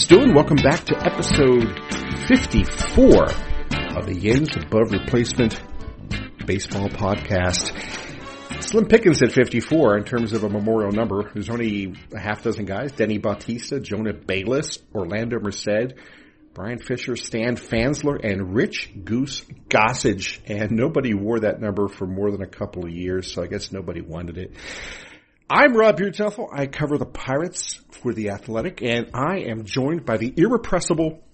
[0.00, 0.34] yous doing?
[0.34, 1.78] Welcome back to episode
[2.26, 3.24] 54
[3.98, 5.60] of the Yinz Above Replacement
[6.46, 7.72] Baseball Podcast.
[8.62, 11.30] Slim Pickens at 54 in terms of a memorial number.
[11.34, 12.92] There's only a half dozen guys.
[12.92, 15.94] Denny Bautista, Jonah Bayliss, Orlando Merced,
[16.54, 20.40] Brian Fisher, Stan Fansler, and Rich Goose Gossage.
[20.46, 23.70] And nobody wore that number for more than a couple of years, so I guess
[23.70, 24.52] nobody wanted it.
[25.52, 26.48] I'm Rob Biertempfel.
[26.52, 31.24] I cover the Pirates for The Athletic, and I am joined by the irrepressible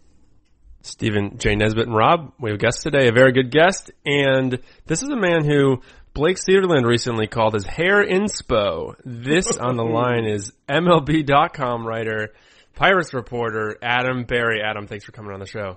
[0.81, 1.55] Stephen J.
[1.55, 2.33] Nesbitt and Rob.
[2.41, 5.83] We have a guest today, a very good guest, and this is a man who
[6.15, 8.95] Blake Cederlind recently called his hair inspo.
[9.05, 12.33] This on the line is MLB.com writer,
[12.75, 14.63] Pirates reporter, Adam Berry.
[14.63, 15.77] Adam, thanks for coming on the show.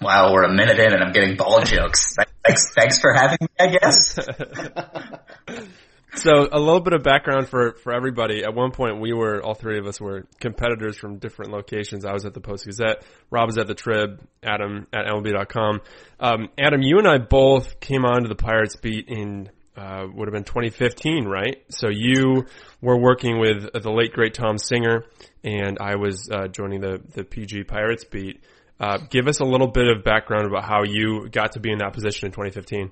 [0.00, 2.16] Wow, we're a minute in and I'm getting ball jokes.
[2.46, 4.18] Thanks, thanks for having me, I guess.
[6.16, 8.44] So a little bit of background for, for everybody.
[8.44, 12.04] At one point, we were all three of us were competitors from different locations.
[12.04, 15.80] I was at the Post Gazette, Rob was at the Trib, Adam at MLB.com.
[16.20, 20.28] Um, Adam, you and I both came on to the Pirates beat in uh, would
[20.28, 21.56] have been 2015, right?
[21.68, 22.46] So you
[22.80, 25.04] were working with the late great Tom Singer,
[25.42, 28.40] and I was uh, joining the the PG Pirates beat.
[28.78, 31.78] Uh, give us a little bit of background about how you got to be in
[31.78, 32.90] that position in 2015.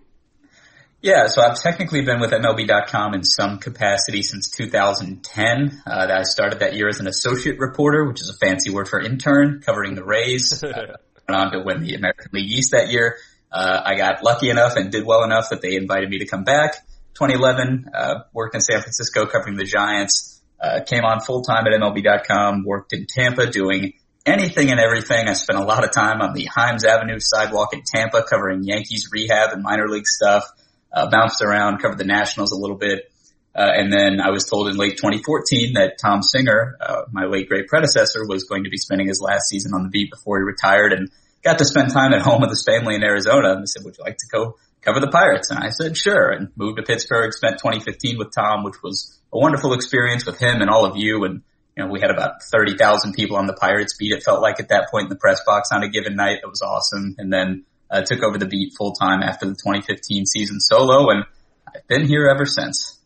[1.03, 5.83] Yeah, so I've technically been with MLB.com in some capacity since 2010.
[5.84, 9.00] Uh, I started that year as an associate reporter, which is a fancy word for
[9.00, 10.62] intern, covering the Rays.
[10.64, 10.97] uh,
[11.28, 13.17] went on to win the American League East that year.
[13.50, 16.45] Uh, I got lucky enough and did well enough that they invited me to come
[16.45, 16.86] back.
[17.14, 20.41] 2011, uh, worked in San Francisco covering the Giants.
[20.61, 22.63] Uh, came on full time at MLB.com.
[22.64, 25.27] Worked in Tampa doing anything and everything.
[25.27, 29.08] I spent a lot of time on the Himes Avenue sidewalk in Tampa covering Yankees
[29.11, 30.45] rehab and minor league stuff
[30.92, 33.11] uh, bounced around, covered the Nationals a little bit.
[33.55, 37.48] Uh, and then I was told in late 2014 that Tom Singer, uh, my late
[37.48, 40.45] great predecessor, was going to be spending his last season on the beat before he
[40.45, 41.11] retired and
[41.42, 43.52] got to spend time at home with his family in Arizona.
[43.52, 45.51] And they said, would you like to go cover the Pirates?
[45.51, 46.31] And I said, sure.
[46.31, 50.63] And moved to Pittsburgh, spent 2015 with Tom, which was a wonderful experience with him
[50.63, 51.25] and all of you.
[51.25, 51.42] And,
[51.77, 54.13] you know, we had about 30,000 people on the Pirates beat.
[54.13, 56.39] It felt like at that point in the press box on a given night.
[56.42, 57.17] It was awesome.
[57.19, 61.25] And then uh, took over the beat full time after the 2015 season solo, and
[61.69, 62.98] I've been here ever since.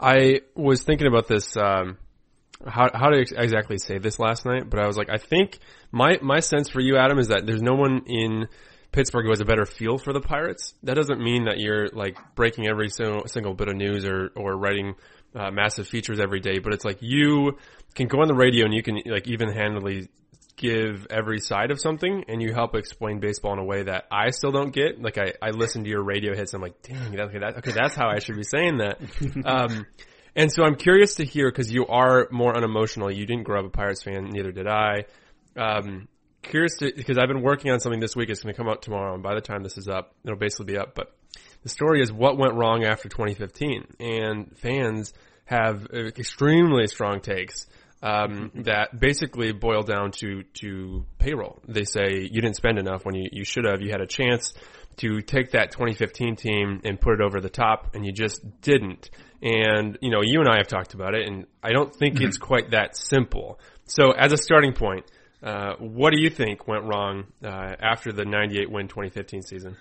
[0.00, 1.98] I was thinking about this, um,
[2.66, 5.58] how, how to exactly say this last night, but I was like, I think
[5.92, 8.48] my, my sense for you, Adam, is that there's no one in
[8.92, 10.74] Pittsburgh who has a better feel for the Pirates.
[10.82, 14.56] That doesn't mean that you're like breaking every single, single bit of news or, or
[14.56, 14.94] writing
[15.34, 17.58] uh, massive features every day, but it's like you
[17.94, 20.08] can go on the radio and you can like even handedly
[20.56, 24.30] give every side of something and you help explain baseball in a way that I
[24.30, 25.00] still don't get.
[25.00, 27.72] Like I, I listen to your radio hits and I'm like, dang, okay, that, okay,
[27.72, 28.98] that's how I should be saying that.
[29.44, 29.86] um,
[30.34, 33.10] and so I'm curious to hear because you are more unemotional.
[33.10, 35.04] You didn't grow up a Pirates fan, neither did I.
[35.56, 36.08] Um,
[36.42, 38.28] curious to, because I've been working on something this week.
[38.30, 40.66] It's going to come out tomorrow, and by the time this is up, it'll basically
[40.66, 40.94] be up.
[40.94, 41.14] But
[41.62, 45.12] the story is what went wrong after 2015, and fans
[45.46, 47.66] have extremely strong takes
[48.02, 51.60] um, that basically boil down to to payroll.
[51.66, 53.80] They say you didn't spend enough when you, you should have.
[53.80, 54.52] You had a chance
[54.98, 59.10] to take that 2015 team and put it over the top, and you just didn't.
[59.42, 62.26] And you know, you and I have talked about it, and I don't think mm-hmm.
[62.26, 63.60] it's quite that simple.
[63.84, 65.04] So, as a starting point,
[65.42, 69.76] uh, what do you think went wrong uh, after the 98 win 2015 season?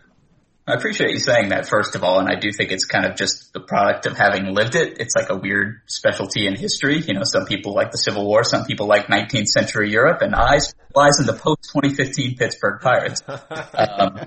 [0.67, 3.15] I appreciate you saying that first of all, and I do think it's kind of
[3.15, 4.97] just the product of having lived it.
[4.99, 7.03] It's like a weird specialty in history.
[7.05, 10.33] You know, some people like the Civil War, some people like 19th century Europe, and
[10.33, 13.21] I specialize in the post 2015 Pittsburgh Pirates.
[13.75, 14.19] Um,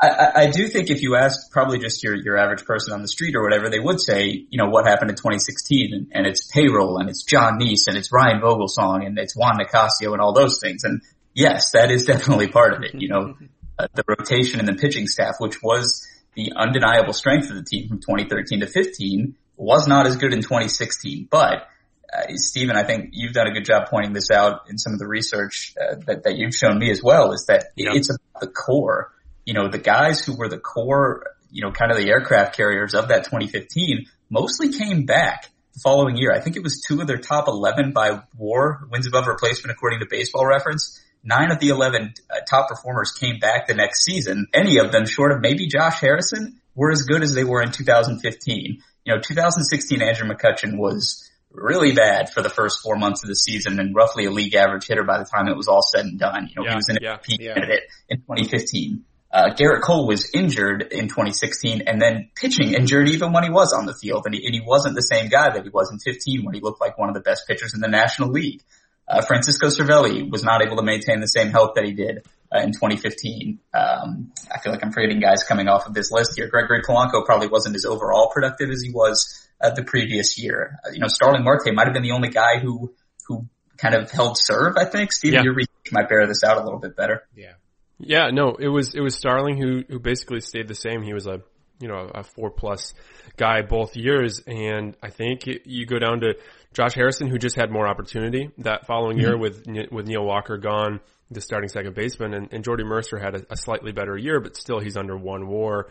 [0.00, 3.08] I, I, do think if you ask probably just your, your average person on the
[3.08, 6.46] street or whatever, they would say, you know, what happened in 2016 and, and it's
[6.50, 10.32] payroll and it's John Niese and it's Ryan Vogelsong and it's Juan Nicasio and all
[10.32, 10.84] those things.
[10.84, 11.02] And
[11.34, 12.94] yes, that is definitely part of it.
[12.94, 13.34] You know,
[13.78, 17.88] uh, the rotation in the pitching staff, which was the undeniable strength of the team
[17.88, 21.28] from 2013 to 15, was not as good in 2016.
[21.30, 21.68] But
[22.12, 24.98] uh, Stephen, I think you've done a good job pointing this out in some of
[24.98, 27.32] the research uh, that, that you've shown me as well.
[27.32, 27.94] Is that yep.
[27.94, 29.12] it's about the core.
[29.44, 32.94] You know, the guys who were the core, you know, kind of the aircraft carriers
[32.94, 36.32] of that 2015 mostly came back the following year.
[36.32, 40.00] I think it was two of their top 11 by WAR wins above replacement according
[40.00, 44.46] to Baseball Reference nine of the 11 uh, top performers came back the next season.
[44.54, 47.72] Any of them, short of maybe Josh Harrison, were as good as they were in
[47.72, 48.82] 2015.
[49.04, 53.34] You know, 2016 Andrew McCutchen was really bad for the first four months of the
[53.34, 56.18] season and roughly a league average hitter by the time it was all said and
[56.18, 56.48] done.
[56.48, 57.54] You know, yeah, he was an yeah, MVP yeah.
[57.54, 59.04] candidate in 2015.
[59.32, 63.72] Uh, Gerrit Cole was injured in 2016 and then pitching injured even when he was
[63.72, 65.98] on the field and he, and he wasn't the same guy that he was in
[65.98, 68.62] 15 when he looked like one of the best pitchers in the National League.
[69.08, 72.60] Uh, Francisco Cervelli was not able to maintain the same health that he did uh,
[72.60, 73.60] in 2015.
[73.72, 76.48] Um, I feel like I'm forgetting guys coming off of this list here.
[76.48, 80.78] Gregory Polanco probably wasn't as overall productive as he was uh, the previous year.
[80.84, 82.94] Uh, you know, Starling Marte might have been the only guy who
[83.28, 84.76] who kind of held serve.
[84.76, 85.44] I think Stephen, yeah.
[85.44, 87.22] your research might bear this out a little bit better.
[87.34, 87.52] Yeah.
[87.98, 91.02] Yeah, no, it was it was Starling who who basically stayed the same.
[91.02, 91.42] He was a
[91.80, 92.94] you know a four plus
[93.36, 96.34] guy both years, and I think you go down to
[96.72, 99.82] Josh Harrison, who just had more opportunity that following year mm-hmm.
[99.82, 101.00] with with Neil Walker gone,
[101.30, 104.56] the starting second baseman, and, and Jordy Mercer had a, a, slightly better year, but
[104.56, 105.88] still he's under one WAR.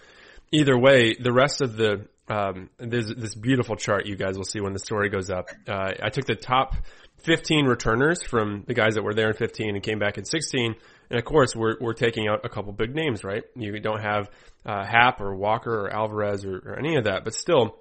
[0.52, 4.60] Either way, the rest of the um, there's this beautiful chart you guys will see
[4.60, 5.50] when the story goes up.
[5.68, 6.76] Uh, I took the top
[7.20, 10.76] 15 returners from the guys that were there in 15 and came back in 16
[11.10, 13.44] and of course, we're we're taking out a couple big names, right?
[13.56, 14.30] You don't have
[14.66, 17.78] uh, Happ or Walker or Alvarez or, or any of that, but still,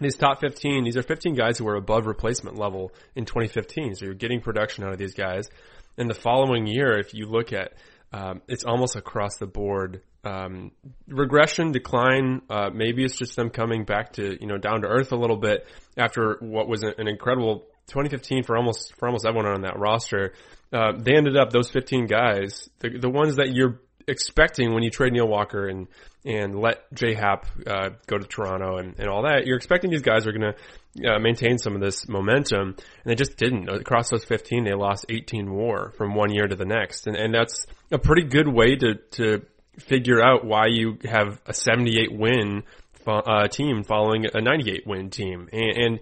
[0.00, 3.96] these top 15, these are 15 guys who are above replacement level in 2015.
[3.96, 5.50] So you're getting production out of these guys.
[5.98, 7.74] And the following year, if you look at,
[8.12, 10.72] um, it's almost across the board um,
[11.06, 12.42] regression, decline.
[12.48, 15.36] Uh, maybe it's just them coming back to you know down to earth a little
[15.36, 15.66] bit
[15.96, 20.32] after what was an incredible 2015 for almost for almost everyone on that roster.
[20.72, 24.90] Uh, they ended up those 15 guys, the the ones that you're expecting when you
[24.90, 25.88] trade Neil Walker and
[26.24, 29.46] and let J Happ uh, go to Toronto and, and all that.
[29.46, 33.14] You're expecting these guys are going to uh, maintain some of this momentum, and they
[33.14, 33.68] just didn't.
[33.68, 37.34] Across those 15, they lost 18 WAR from one year to the next, and and
[37.34, 39.42] that's a pretty good way to to
[39.78, 42.64] figure out why you have a 78 win
[43.06, 46.00] uh, team following a 98 win team, and, and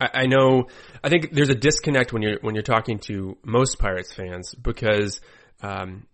[0.00, 0.68] I, I know,
[1.02, 5.20] I think there's a disconnect when you're when you're talking to most Pirates fans because
[5.62, 6.06] um,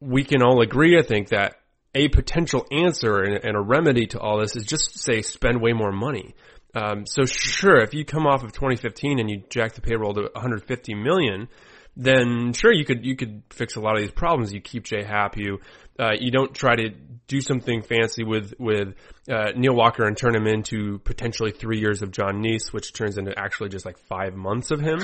[0.00, 1.56] we can all agree, I think, that
[1.94, 5.72] a potential answer and, and, a remedy to all this is just say spend way
[5.72, 6.34] more money.
[6.74, 10.22] Um, so sure, if you come off of 2015 and you jack the payroll to
[10.32, 11.48] 150 million,
[11.96, 14.52] then sure you could you could fix a lot of these problems.
[14.52, 15.58] You keep J Happ, you
[15.98, 16.90] uh, you don't try to
[17.26, 18.94] do something fancy with with
[19.30, 23.18] uh, Neil Walker and turn him into potentially three years of John Niese, which turns
[23.18, 25.00] into actually just like five months of him.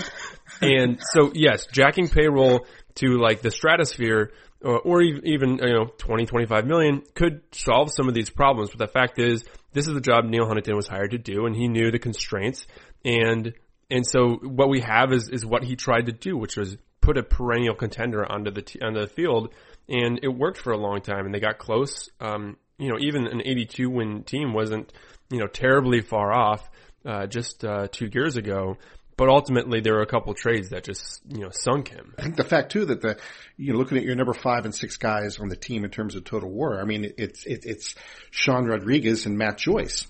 [0.61, 4.33] and so, yes, jacking payroll to like the stratosphere
[4.63, 8.71] or, or even you know 20, 25 million could solve some of these problems.
[8.71, 11.55] But the fact is, this is the job Neal Huntington was hired to do, and
[11.55, 12.67] he knew the constraints.
[13.05, 13.55] And
[13.91, 17.17] and so what we have is is what he tried to do, which was put
[17.17, 19.53] a perennial contender onto the t- onto the field
[19.89, 22.11] and it worked for a long time, and they got close.
[22.21, 24.93] Um, you know, even an 82 win team wasn't
[25.31, 26.69] you know terribly far off
[27.05, 28.77] uh, just uh, two years ago.
[29.17, 32.15] But ultimately, there were a couple trades that just you know sunk him.
[32.19, 33.19] I think the fact too that the
[33.57, 36.15] you know looking at your number five and six guys on the team in terms
[36.15, 37.95] of total WAR, I mean it's it, it's
[38.31, 40.07] Sean Rodriguez and Matt Joyce.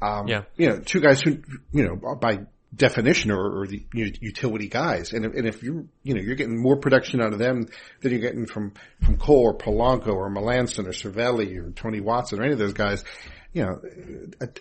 [0.00, 1.38] Um, yeah, you know, two guys who
[1.72, 5.12] you know by definition or, or the you know, utility guys.
[5.12, 7.66] And if, and if you you know you're getting more production out of them
[8.00, 8.72] than you're getting from
[9.04, 12.74] from Cole or Polanco or Melancon or Cervelli or Tony Watson or any of those
[12.74, 13.04] guys,
[13.52, 13.80] you know,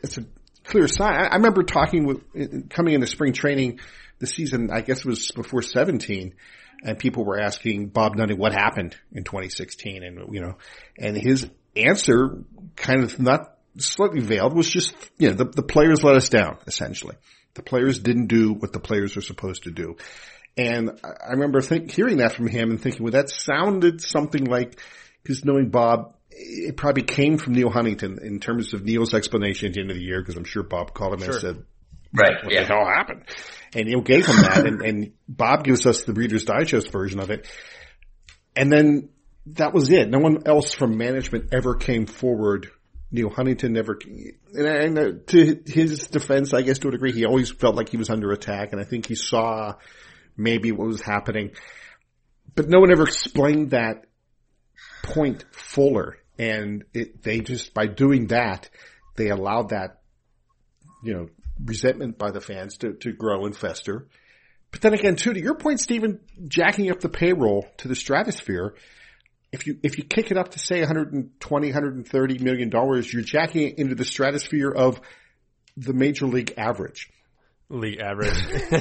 [0.03, 0.25] it's a
[0.63, 1.13] clear sign.
[1.13, 3.79] I, I remember talking with coming into spring training
[4.19, 4.69] the season.
[4.71, 6.33] I guess it was before 17.
[6.83, 10.57] And people were asking Bob Nutting what happened in 2016 and, you know,
[10.97, 12.43] and his answer
[12.75, 16.57] kind of not slightly veiled was just, you know, the, the players let us down,
[16.67, 17.15] essentially.
[17.55, 19.97] The players didn't do what the players were supposed to do.
[20.57, 24.79] And I remember think, hearing that from him and thinking, well, that sounded something like,
[25.21, 29.73] because knowing Bob, it probably came from Neal Huntington in terms of Neal's explanation at
[29.73, 31.33] the end of the year, because I'm sure Bob called him sure.
[31.33, 31.63] and said,
[32.13, 32.61] right, what yeah.
[32.61, 33.23] the hell happened?
[33.73, 37.31] And Neal gave him that, and, and Bob gives us the Reader's Digest version of
[37.31, 37.47] it.
[38.55, 39.09] And then
[39.47, 40.09] that was it.
[40.09, 42.69] No one else from management ever came forward
[43.15, 43.97] Neal Huntington never,
[44.53, 47.89] and, and uh, to his defense, I guess to a degree, he always felt like
[47.89, 49.75] he was under attack, and I think he saw
[50.37, 51.51] maybe what was happening,
[52.53, 54.05] but no one ever explained that
[55.01, 58.69] point fuller, and it, they just by doing that,
[59.15, 60.01] they allowed that,
[61.03, 61.29] you know,
[61.63, 64.07] resentment by the fans to to grow and fester.
[64.71, 68.75] But then again, too, to your point, Stephen, jacking up the payroll to the stratosphere
[69.55, 73.69] if you if you kick it up to say 120 130 million dollars you're jacking
[73.69, 74.99] it into the stratosphere of
[75.77, 77.09] the major league average
[77.69, 78.37] league average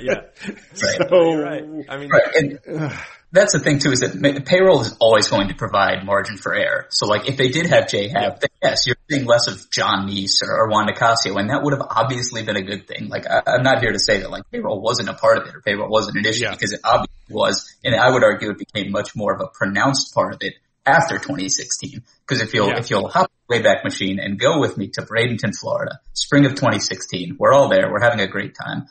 [0.00, 1.10] yeah right.
[1.10, 1.64] so right.
[1.88, 2.34] i mean right.
[2.34, 2.92] and
[3.32, 6.86] that's the thing too is that payroll is always going to provide margin for error
[6.90, 10.08] so like if they did have j Happ, then yes you're seeing less of jon
[10.08, 13.26] Niese or, or Juan Nicasio and that would have obviously been a good thing like
[13.26, 15.60] I, am not here to say that like payroll wasn't a part of it or
[15.60, 16.52] payroll wasn't an issue yeah.
[16.52, 20.14] because it obviously was, and I would argue it became much more of a pronounced
[20.14, 22.02] part of it after 2016.
[22.26, 22.78] Because if you'll yeah.
[22.78, 26.52] if you'll hop the Wayback Machine and go with me to Bradenton, Florida, spring of
[26.52, 28.86] 2016, we're all there, we're having a great time.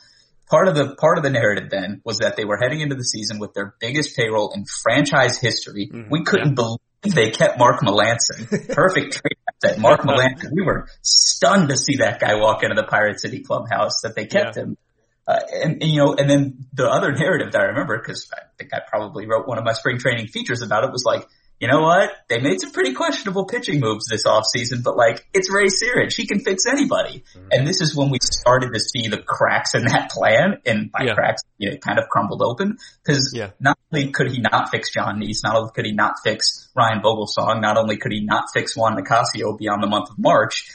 [0.52, 3.04] Part of the part of the narrative then was that they were heading into the
[3.04, 5.90] season with their biggest payroll in franchise history.
[5.90, 6.10] Mm-hmm.
[6.10, 6.76] We couldn't yeah.
[7.02, 8.68] believe they kept Mark Melancon.
[8.74, 10.50] Perfect trade that Mark Melancon.
[10.52, 14.02] We were stunned to see that guy walk into the Pirate City clubhouse.
[14.02, 14.64] That they kept yeah.
[14.64, 14.76] him.
[15.26, 18.40] Uh, and, and, you know, and then the other narrative that I remember, because I
[18.58, 21.26] think I probably wrote one of my spring training features about it, was like,
[21.62, 22.10] you know what?
[22.28, 26.16] They made some pretty questionable pitching moves this offseason, but like, it's Ray Searage.
[26.16, 27.22] He can fix anybody.
[27.36, 27.48] Mm-hmm.
[27.52, 30.60] And this is when we started to see the cracks in that plan.
[30.66, 31.14] And by yeah.
[31.14, 32.78] cracks, you know, it kind of crumbled open.
[33.06, 33.50] Cause yeah.
[33.60, 37.00] not only could he not fix Jon Niese, not only could he not fix Ryan
[37.00, 40.68] Vogelsong, not only could he not fix Juan Nicasio beyond the month of March,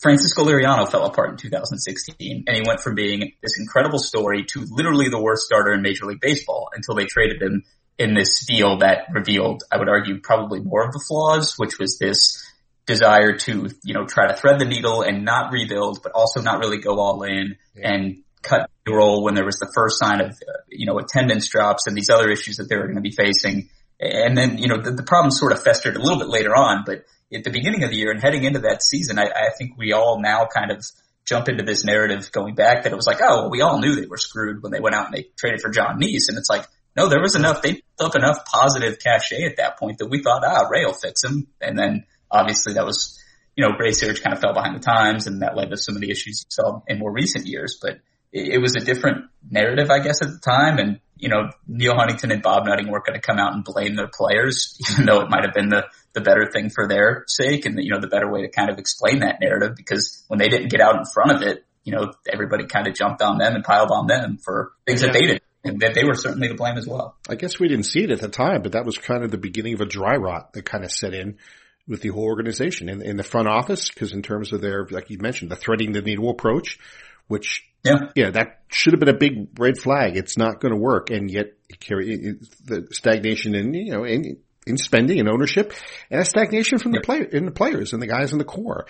[0.00, 4.64] Francisco Liriano fell apart in 2016 and he went from being this incredible story to
[4.70, 7.64] literally the worst starter in Major League Baseball until they traded him
[7.98, 11.98] in this deal that revealed, I would argue, probably more of the flaws, which was
[11.98, 12.44] this
[12.86, 16.60] desire to, you know, try to thread the needle and not rebuild, but also not
[16.60, 17.92] really go all in yeah.
[17.92, 21.48] and cut the roll when there was the first sign of, uh, you know, attendance
[21.48, 23.68] drops and these other issues that they were going to be facing.
[24.00, 26.84] And then, you know, the, the problem sort of festered a little bit later on,
[26.86, 29.76] but at the beginning of the year and heading into that season, I, I think
[29.76, 30.82] we all now kind of
[31.26, 33.96] jump into this narrative going back that it was like, oh, well, we all knew
[33.96, 36.28] they were screwed when they went out and they traded for John Niese.
[36.28, 36.64] And it's like,
[36.96, 40.22] no, there was enough, they built up enough positive cachet at that point that we
[40.22, 41.46] thought, ah, Ray will fix him.
[41.60, 43.18] And then obviously that was,
[43.56, 45.94] you know, Ray Searage kind of fell behind the times and that led to some
[45.94, 47.78] of the issues you saw in more recent years.
[47.80, 48.00] But
[48.32, 50.78] it, it was a different narrative, I guess, at the time.
[50.78, 53.96] And, you know, Neal Huntington and Bob Nutting weren't going to come out and blame
[53.96, 57.66] their players, even though it might have been the, the better thing for their sake
[57.66, 60.38] and, the, you know, the better way to kind of explain that narrative because when
[60.38, 63.38] they didn't get out in front of it, you know, everybody kind of jumped on
[63.38, 65.06] them and piled on them for things yeah.
[65.06, 67.16] that they did and that they were certainly to blame as well.
[67.28, 69.38] I guess we didn't see it at the time, but that was kind of the
[69.38, 71.38] beginning of a dry rot that kind of set in
[71.86, 73.90] with the whole organization in, in the front office.
[73.90, 76.78] Cause in terms of their, like you mentioned, the threading the needle approach,
[77.26, 80.16] which, yeah, yeah, that should have been a big red flag.
[80.16, 81.10] It's not going to work.
[81.10, 85.72] And yet carry the stagnation in, you know, in, in spending and ownership
[86.10, 88.86] and a stagnation from the player, in the players and the guys in the core.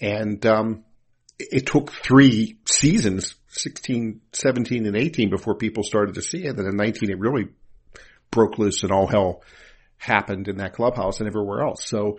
[0.00, 0.84] And, um,
[1.38, 6.58] it took three seasons 16, 17, and 18 before people started to see it.
[6.58, 7.48] And in 19, it really
[8.30, 9.42] broke loose and all hell
[9.98, 11.86] happened in that clubhouse and everywhere else.
[11.86, 12.18] So,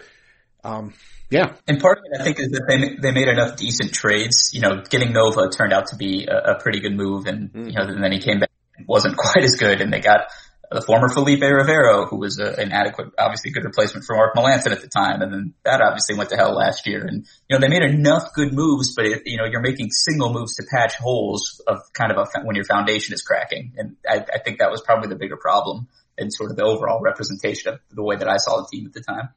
[0.63, 0.93] um,
[1.29, 1.53] yeah.
[1.67, 4.51] And part of it, I think, is that they they made enough decent trades.
[4.53, 7.67] You know, getting Nova turned out to be a, a pretty good move, and mm.
[7.67, 8.51] you know, and then he came back
[8.87, 10.27] wasn't quite as good, and they got
[10.71, 14.71] the former Felipe Rivero, who was a, an adequate, obviously good replacement for Mark Melancon
[14.71, 15.21] at the time.
[15.21, 17.05] And then that obviously went to hell last year.
[17.05, 20.33] And, you know, they made enough good moves, but if, you know, you're making single
[20.33, 23.73] moves to patch holes of kind of a, when your foundation is cracking.
[23.77, 27.01] And I, I think that was probably the bigger problem and sort of the overall
[27.01, 29.29] representation of the way that I saw the team at the time.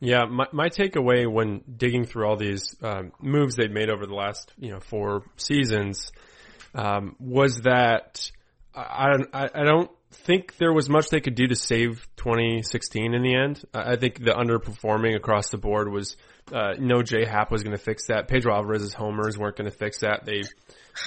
[0.00, 4.14] Yeah, my my takeaway when digging through all these um, moves they've made over the
[4.14, 6.12] last you know four seasons
[6.74, 8.30] um, was that
[8.74, 13.22] I, I I don't think there was much they could do to save 2016 in
[13.22, 13.62] the end.
[13.74, 16.16] I think the underperforming across the board was
[16.52, 18.28] uh, no J Happ was going to fix that.
[18.28, 20.24] Pedro Alvarez's homers weren't going to fix that.
[20.24, 20.42] They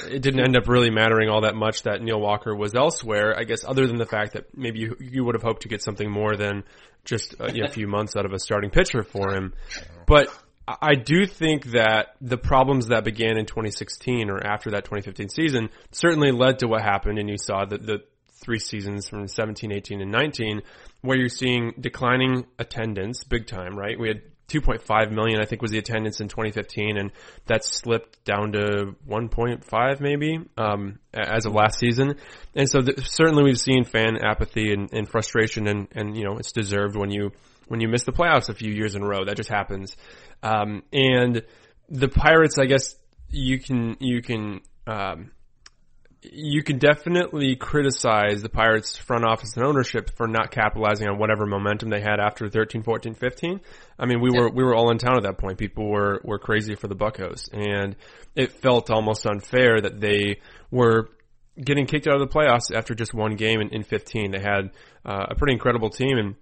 [0.09, 3.37] it didn't end up really mattering all that much that Neil Walker was elsewhere.
[3.37, 5.81] I guess other than the fact that maybe you, you would have hoped to get
[5.81, 6.63] something more than
[7.05, 9.53] just a, you know, a few months out of a starting pitcher for him.
[10.05, 10.29] But
[10.67, 15.69] I do think that the problems that began in 2016 or after that 2015 season
[15.91, 18.03] certainly led to what happened, and you saw that the
[18.39, 20.61] three seasons from 17, 18, and 19,
[21.01, 23.99] where you're seeing declining attendance big time, right?
[23.99, 27.11] We had 2.5 million, I think was the attendance in 2015, and
[27.47, 32.15] that slipped down to 1.5 maybe, um, as of last season.
[32.55, 36.37] And so th- certainly we've seen fan apathy and, and frustration and, and, you know,
[36.37, 37.31] it's deserved when you,
[37.67, 39.25] when you miss the playoffs a few years in a row.
[39.25, 39.97] That just happens.
[40.41, 41.43] Um, and
[41.89, 42.95] the Pirates, I guess
[43.29, 45.31] you can, you can, um,
[46.21, 51.45] you can definitely criticize the Pirates front office and ownership for not capitalizing on whatever
[51.45, 53.61] momentum they had after 13, 14, 15.
[53.99, 55.57] I mean, we were, we were all in town at that point.
[55.57, 57.95] People were, were crazy for the Buckos and
[58.35, 60.39] it felt almost unfair that they
[60.71, 61.09] were
[61.63, 64.31] getting kicked out of the playoffs after just one game in, in 15.
[64.31, 64.71] They had
[65.05, 66.35] uh, a pretty incredible team and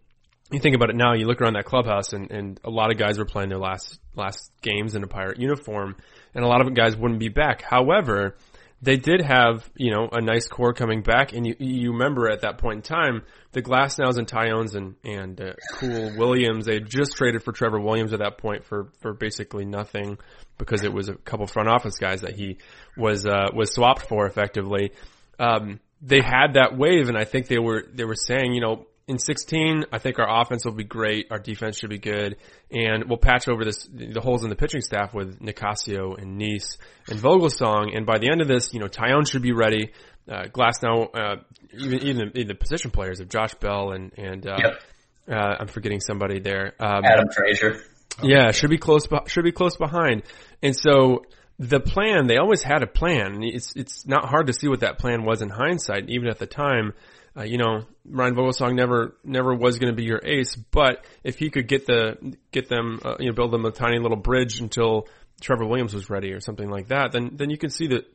[0.51, 2.97] you think about it now, you look around that clubhouse and, and a lot of
[2.97, 5.95] guys were playing their last, last games in a pirate uniform
[6.33, 7.61] and a lot of guys wouldn't be back.
[7.61, 8.35] However,
[8.81, 12.41] they did have, you know, a nice core coming back, and you you remember at
[12.41, 17.15] that point in time, the Glasnows and Taillons and and uh, Cool Williams, they just
[17.15, 20.17] traded for Trevor Williams at that point for for basically nothing
[20.57, 22.57] because it was a couple front office guys that he
[22.97, 24.91] was uh, was swapped for effectively.
[25.39, 28.87] Um, they had that wave, and I think they were they were saying, you know,
[29.07, 31.27] in 16, I think our offense will be great.
[31.29, 32.37] Our defense should be good.
[32.71, 36.77] And we'll patch over this, the holes in the pitching staff with Nicasio and Niese
[37.07, 37.95] and Vogelsong.
[37.95, 39.91] And by the end of this, you know, Taillon should be ready.
[40.27, 41.35] uh, Glasnow, uh,
[41.77, 44.81] even even the, the, position players of Josh Bell and and uh, yep.
[45.29, 46.73] uh, I'm forgetting somebody there.
[46.79, 47.79] Um, Adam Frazier.
[48.23, 49.07] Yeah, should be close.
[49.27, 50.23] Should be close behind.
[50.63, 51.25] And so
[51.59, 53.43] the plan, they always had a plan.
[53.43, 56.47] It's it's not hard to see what that plan was in hindsight, even at the
[56.47, 56.93] time.
[57.37, 61.37] Uh, you know, Ryan Vogelsong never never was going to be your ace, but if
[61.37, 64.61] he could get the get them, uh, you know, build them a tiny little bridge
[64.61, 65.07] until
[65.41, 68.05] Trevor Williams was ready or something like that, then then you can see the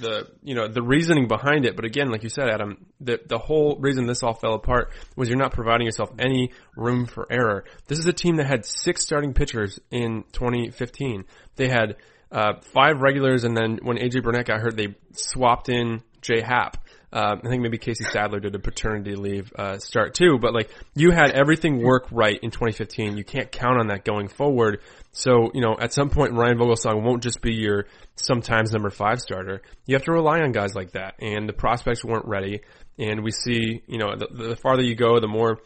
[0.00, 1.74] the you know the reasoning behind it.
[1.74, 5.28] But again, like you said, Adam, the the whole reason this all fell apart was
[5.28, 7.64] you're not providing yourself any room for error.
[7.86, 11.24] This is a team that had six starting pitchers in 2015.
[11.56, 11.96] They had
[12.30, 16.76] uh, five regulars, and then when AJ Burnett got hurt, they swapped in Jay Happ.
[17.12, 20.70] Uh, I think maybe Casey Sadler did a paternity leave uh, start too, but like
[20.94, 23.16] you had everything work right in 2015.
[23.16, 24.80] You can't count on that going forward.
[25.12, 27.86] So you know, at some point, Ryan Vogelsong won't just be your
[28.16, 29.62] sometimes number five starter.
[29.86, 32.60] You have to rely on guys like that, and the prospects weren't ready.
[32.98, 35.58] And we see, you know, the, the farther you go, the more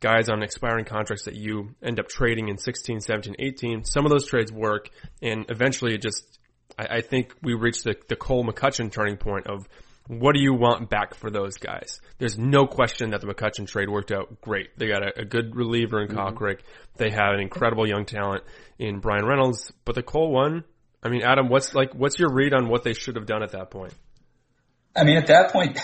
[0.00, 3.84] guys on expiring contracts that you end up trading in 16, 17, 18.
[3.84, 4.88] Some of those trades work,
[5.22, 6.24] and eventually it just,
[6.78, 9.68] I, I think we reached the, the Cole McCutchen turning point of
[10.10, 12.00] what do you want back for those guys?
[12.18, 14.76] There's no question that the McCutchen trade worked out great.
[14.76, 16.64] They got a, a good reliever in mm hmm
[16.96, 18.42] They have an incredible young talent
[18.76, 20.64] in Bryan Reynolds, but the Cole one,
[21.00, 23.52] I mean, Adam, what's like, what's your read on what they should have done at
[23.52, 23.94] that point?
[24.96, 25.78] I mean, at that point,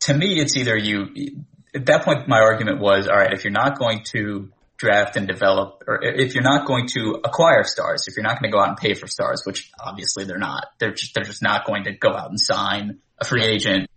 [0.00, 3.52] to me, it's either you, at that point, my argument was, all right, if you're
[3.52, 8.16] not going to draft and develop, or if you're not going to acquire stars, if
[8.16, 10.92] you're not going to go out and pay for stars, which obviously they're not, they're
[10.92, 13.90] just, they're just not going to go out and sign a free agent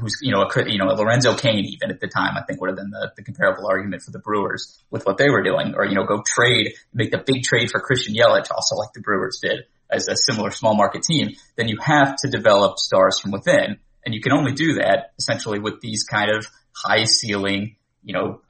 [0.00, 2.60] who's, you know, a, you know, a Lorenzo Cain even at the time, I think
[2.60, 5.74] would have been the, the comparable argument for the Brewers with what they were doing,
[5.76, 9.00] or, you know, go trade, make the big trade for Christian Yelich, also like the
[9.00, 13.30] Brewers did as a similar small market team, then you have to develop stars from
[13.30, 13.78] within.
[14.04, 18.40] And you can only do that essentially with these kind of high ceiling, you know,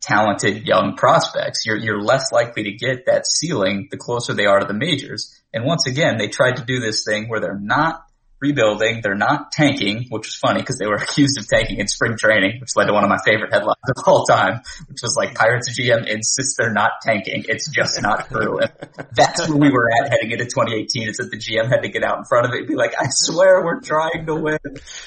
[0.00, 1.64] talented young prospects.
[1.66, 5.38] You're, you're less likely to get that ceiling the closer they are to the majors.
[5.52, 8.04] And once again, they tried to do this thing where they're not
[8.40, 9.00] rebuilding.
[9.02, 12.60] They're not tanking, which was funny because they were accused of tanking in spring training,
[12.60, 15.78] which led to one of my favorite headlines of all time, which was like Pirates
[15.78, 17.44] GM insists they're not tanking.
[17.48, 18.58] It's just not true.
[18.60, 18.72] And
[19.14, 21.08] that's where we were at heading into 2018.
[21.08, 22.94] It's that the GM had to get out in front of it and be like,
[22.98, 24.58] I swear we're trying to win.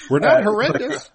[0.10, 1.10] We're not uh, horrendous.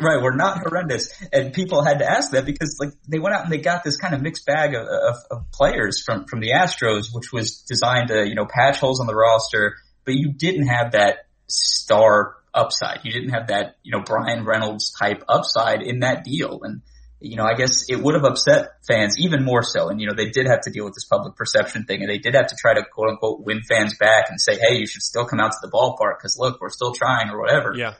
[0.00, 3.44] Right, we're not horrendous, and people had to ask that because like they went out
[3.44, 6.50] and they got this kind of mixed bag of, of, of players from from the
[6.50, 10.66] Astros, which was designed to you know patch holes on the roster, but you didn't
[10.66, 13.00] have that star upside.
[13.02, 16.60] You didn't have that, you know, Bryan Reynolds type upside in that deal.
[16.62, 16.82] And,
[17.20, 19.88] you know, I guess it would have upset fans even more so.
[19.88, 22.18] And, you know, they did have to deal with this public perception thing and they
[22.18, 25.02] did have to try to quote unquote win fans back and say, Hey, you should
[25.02, 27.74] still come out to the ballpark because look, we're still trying or whatever.
[27.76, 27.94] Yeah.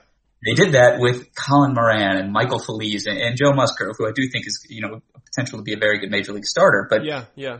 [0.45, 4.11] They did that with Colin Moran and Michael Feliz and, and Joe Musgrove, who I
[4.15, 6.87] do think is, you know, potential to be a very good major league starter.
[6.89, 7.59] But yeah, yeah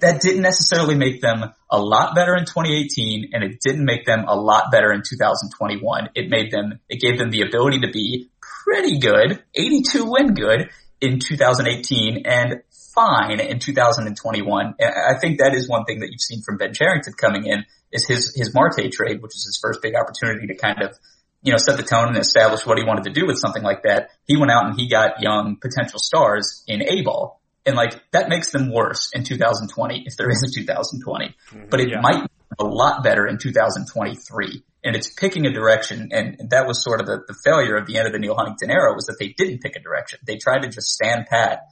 [0.00, 4.24] that didn't necessarily make them a lot better in 2018 and it didn't make them
[4.28, 6.10] a lot better in 2021.
[6.14, 10.70] It made them, it gave them the ability to be pretty good, 82 win good
[11.00, 12.62] in 2018 and
[12.94, 14.74] fine in 2021.
[14.78, 17.64] And I think that is one thing that you've seen from Ben Cherington coming in
[17.92, 20.98] is his, his Marte trade, which is his first big opportunity to kind of,
[21.42, 23.82] you know, set the tone and establish what he wanted to do with something like
[23.84, 24.10] that.
[24.24, 28.30] He went out and he got young potential stars in A ball and like that
[28.30, 32.00] makes them worse in 2020 if there is a 2020, mm-hmm, but it yeah.
[32.00, 34.62] might be a lot better in 2023.
[34.82, 36.08] And it's picking a direction.
[36.12, 38.70] And that was sort of the, the failure of the end of the Neal Huntington
[38.70, 40.18] era was that they didn't pick a direction.
[40.24, 41.66] They tried to just stand pat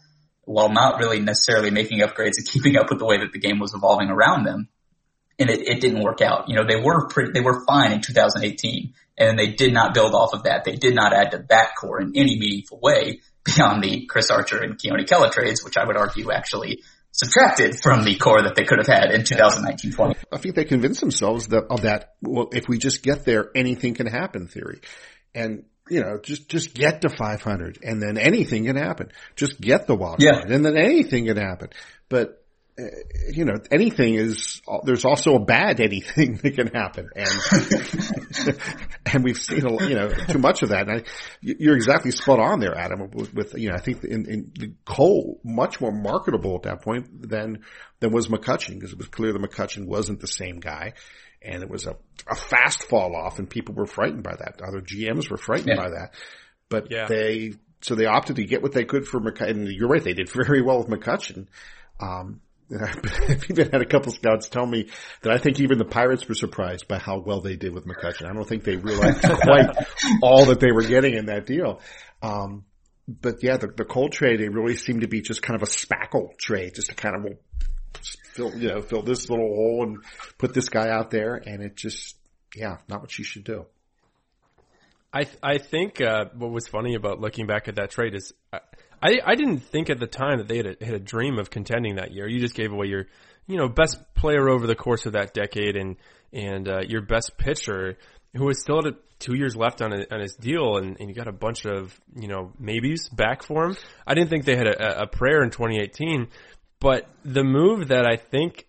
[0.44, 3.58] while not really necessarily making upgrades and keeping up with the way that the game
[3.58, 4.68] was evolving around them.
[5.38, 6.48] And it, it didn't work out.
[6.48, 10.14] You know, they were pretty, they were fine in 2018 and they did not build
[10.14, 10.64] off of that.
[10.64, 14.62] They did not add to that core in any meaningful way beyond the Chris Archer
[14.62, 18.64] and Keone Kela trades, which I would argue actually subtracted from the core that they
[18.64, 20.16] could have had in 2019-20.
[20.32, 22.14] I think they convinced themselves that of that.
[22.20, 24.80] Well, if we just get there, anything can happen theory,
[25.34, 29.12] and you know, just just get to 500, and then anything can happen.
[29.34, 30.40] Just get the wild yeah.
[30.40, 31.70] card, and then anything can happen.
[32.08, 32.44] But
[33.32, 37.08] you know, anything is, there's also a bad anything that can happen.
[37.16, 38.58] And,
[39.06, 40.88] and we've seen, a, you know, too much of that.
[40.88, 41.04] And I,
[41.40, 45.40] you're exactly spot on there, Adam, with, with you know, I think in, in Cole,
[45.42, 47.62] much more marketable at that point than,
[48.00, 50.92] than was McCutchen because it was clear that McCutchen wasn't the same guy.
[51.40, 51.96] And it was a,
[52.30, 54.60] a fast fall off and people were frightened by that.
[54.66, 55.82] Other GMs were frightened yeah.
[55.82, 56.14] by that.
[56.68, 57.06] But yeah.
[57.06, 59.66] they, so they opted to get what they could for McCutchen.
[59.70, 60.02] You're right.
[60.02, 61.46] They did very well with McCutchen.
[62.00, 64.88] Um, I've even had a couple scouts tell me
[65.22, 68.28] that I think even the Pirates were surprised by how well they did with McCutchen.
[68.28, 69.70] I don't think they realized quite
[70.22, 71.80] all that they were getting in that deal.
[72.22, 72.64] Um,
[73.08, 75.70] but yeah, the, the Cole trade, it really seemed to be just kind of a
[75.70, 77.38] spackle trade, just to kind of
[78.32, 79.98] fill, you know, fill this little hole and
[80.38, 81.34] put this guy out there.
[81.34, 82.16] And it just,
[82.56, 83.66] yeah, not what you should do.
[85.12, 88.34] I th- I think uh, what was funny about looking back at that trade is
[89.02, 91.50] I, I didn't think at the time that they had a, had a dream of
[91.50, 92.28] contending that year.
[92.28, 93.06] You just gave away your
[93.46, 95.96] you know best player over the course of that decade and
[96.32, 97.96] and uh, your best pitcher
[98.34, 101.14] who was still at two years left on, a, on his deal and, and you
[101.14, 103.76] got a bunch of you know maybes back for him.
[104.06, 106.28] I didn't think they had a, a prayer in 2018,
[106.80, 108.66] but the move that I think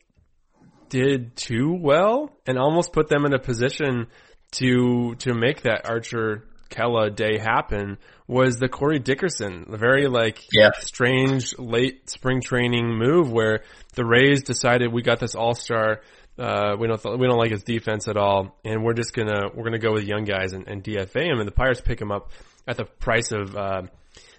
[0.90, 4.08] did too well and almost put them in a position
[4.52, 10.44] to to make that Archer Kela day happen was the Corey Dickerson, the very like
[10.52, 10.72] yeah.
[10.78, 13.64] strange late spring training move where
[13.96, 16.02] the Rays decided we got this all star.
[16.38, 19.50] Uh, we don't th- we don't like his defense at all, and we're just gonna
[19.54, 22.12] we're gonna go with young guys and, and DFA him, and the Pirates pick him
[22.12, 22.32] up
[22.68, 23.82] at the price of uh,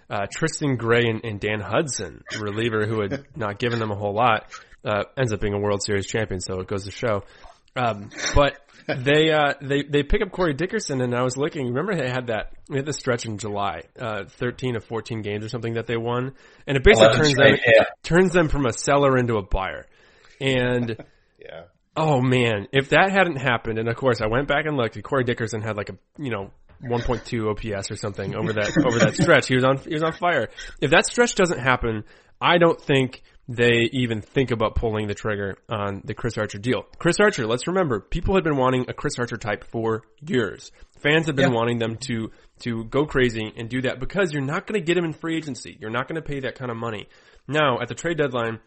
[0.09, 4.13] uh, Tristan Gray and, and, Dan Hudson, reliever who had not given them a whole
[4.13, 4.51] lot,
[4.85, 7.23] uh, ends up being a World Series champion, so it goes to show.
[7.75, 8.57] Um, but
[8.97, 11.67] they uh, they they pick up Corey Dickerson, and I was looking.
[11.67, 15.45] Remember, they had that we had the stretch in July, uh, thirteen of fourteen games
[15.45, 16.33] or something that they won,
[16.65, 17.83] and it basically turns them yeah.
[18.03, 19.85] turns them from a seller into a buyer.
[20.41, 20.97] And
[21.39, 21.63] yeah,
[21.95, 25.03] oh man, if that hadn't happened, and of course I went back and looked, and
[25.03, 26.51] Corey Dickerson had like a you know
[26.83, 29.47] 1.2 OPS or something over that over that stretch.
[29.47, 30.49] He was on he was on fire.
[30.81, 32.05] If that stretch doesn't happen,
[32.41, 36.83] I don't think they even think about pulling the trigger on the Chris Archer deal.
[36.99, 40.71] Chris Archer, let's remember, people had been wanting a Chris Archer type for years.
[40.99, 41.57] Fans have been yeah.
[41.57, 44.97] wanting them to to go crazy and do that because you're not going to get
[44.97, 45.75] him in free agency.
[45.79, 47.07] You're not going to pay that kind of money.
[47.47, 48.59] Now, at the trade deadline,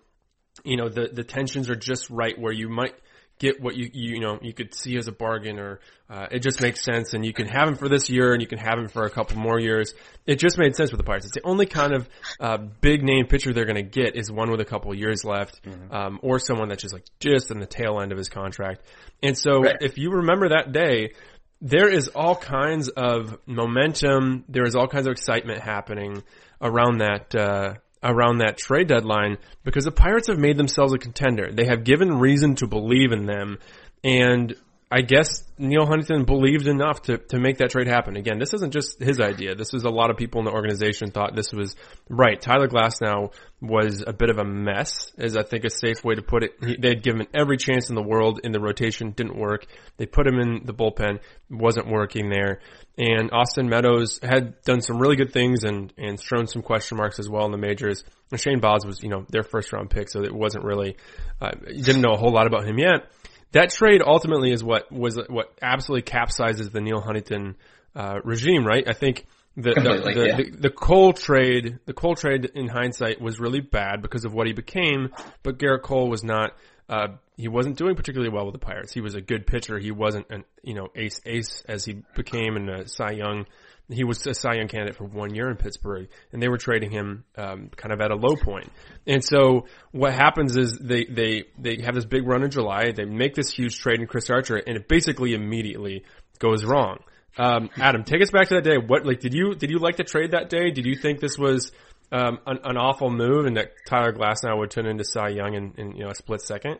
[0.65, 2.95] you know, the the tensions are just right where you might
[3.43, 6.63] get what you, you, know, you could see as a bargain or, uh, it just
[6.63, 8.87] makes sense and you can have him for this year and you can have him
[8.87, 9.95] for a couple more years.
[10.27, 11.27] It just made sense with the Pirates.
[11.27, 14.49] It's the only kind of, uh, big name pitcher they're going to get is one
[14.49, 15.93] with a couple years left, mm-hmm.
[15.93, 18.83] um, or someone that's just like just in the tail end of his contract.
[19.25, 19.77] And so right.
[19.81, 21.15] if you remember that day,
[21.61, 24.45] there is all kinds of momentum.
[24.49, 26.23] There is all kinds of excitement happening
[26.61, 31.51] around that, uh, around that trade deadline because the Pirates have made themselves a contender.
[31.53, 33.59] They have given reason to believe in them
[34.05, 34.55] and
[34.93, 38.15] I guess Neal Huntington believed enough to, to make that trade happen.
[38.15, 39.55] Again, this isn't just his idea.
[39.55, 41.77] This was a lot of people in the organization thought this was
[42.11, 42.39] right.
[42.39, 46.21] Tyler Glasnow was a bit of a mess, is I think a safe way to
[46.21, 46.51] put it.
[46.61, 49.65] He, they'd given every chance in the world in the rotation, didn't work.
[49.97, 52.61] They put him in the bullpen, wasn't working there.
[52.99, 57.19] And Austin Meadows had done some really good things and, and shown some question marks
[57.19, 58.05] as well in the majors.
[58.31, 60.99] And Shane Baz was, you know, their first round pick, so it wasn't really,
[61.41, 63.11] uh, didn't know a whole lot about him yet
[63.53, 67.57] that trade ultimately is what was what absolutely capsizes the Neal Huntington
[67.95, 68.87] uh, regime, right?
[68.87, 70.37] I think the the, the, yeah.
[70.37, 74.47] the, the Cole trade, the Cole trade in hindsight was really bad because of what
[74.47, 75.11] he became,
[75.43, 76.57] but Gerrit Cole was not.
[76.89, 78.93] Uh, he wasn't doing particularly well with the Pirates.
[78.93, 79.79] He was a good pitcher.
[79.79, 83.47] He wasn't an you know ace ace as he became in a Cy Young
[83.89, 86.91] he was a Cy Young candidate for one year in Pittsburgh, and they were trading
[86.91, 88.71] him um, kind of at a low point.
[89.07, 92.93] And so what happens is they they they have this big run in July.
[92.93, 96.05] They make this huge trade in Chris Archer, and it basically immediately
[96.39, 96.99] goes wrong.
[97.39, 98.77] Um, Adam, take us back to that day.
[98.77, 100.71] What like did you did you like the trade that day?
[100.71, 101.73] Did you think this was
[102.11, 105.73] um, an, an, awful move, and that Tyler Glasnow would turn into Cy Young in,
[105.79, 106.79] in you know a split second?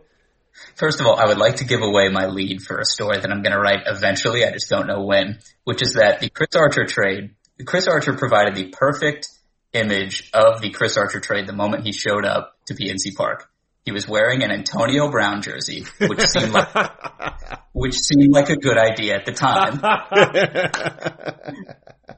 [0.77, 3.31] First of all, I would like to give away my lead for a story that
[3.31, 4.45] I'm going to write eventually.
[4.45, 7.35] I just don't know when, which is that the Chris Archer trade,
[7.65, 9.29] Chris Archer provided the perfect
[9.73, 13.49] image of the Chris Archer trade the moment he showed up to PNC Park.
[13.85, 16.69] He was wearing an Antonio Brown jersey, which seemed like,
[17.73, 19.81] which seemed like a good idea at the time.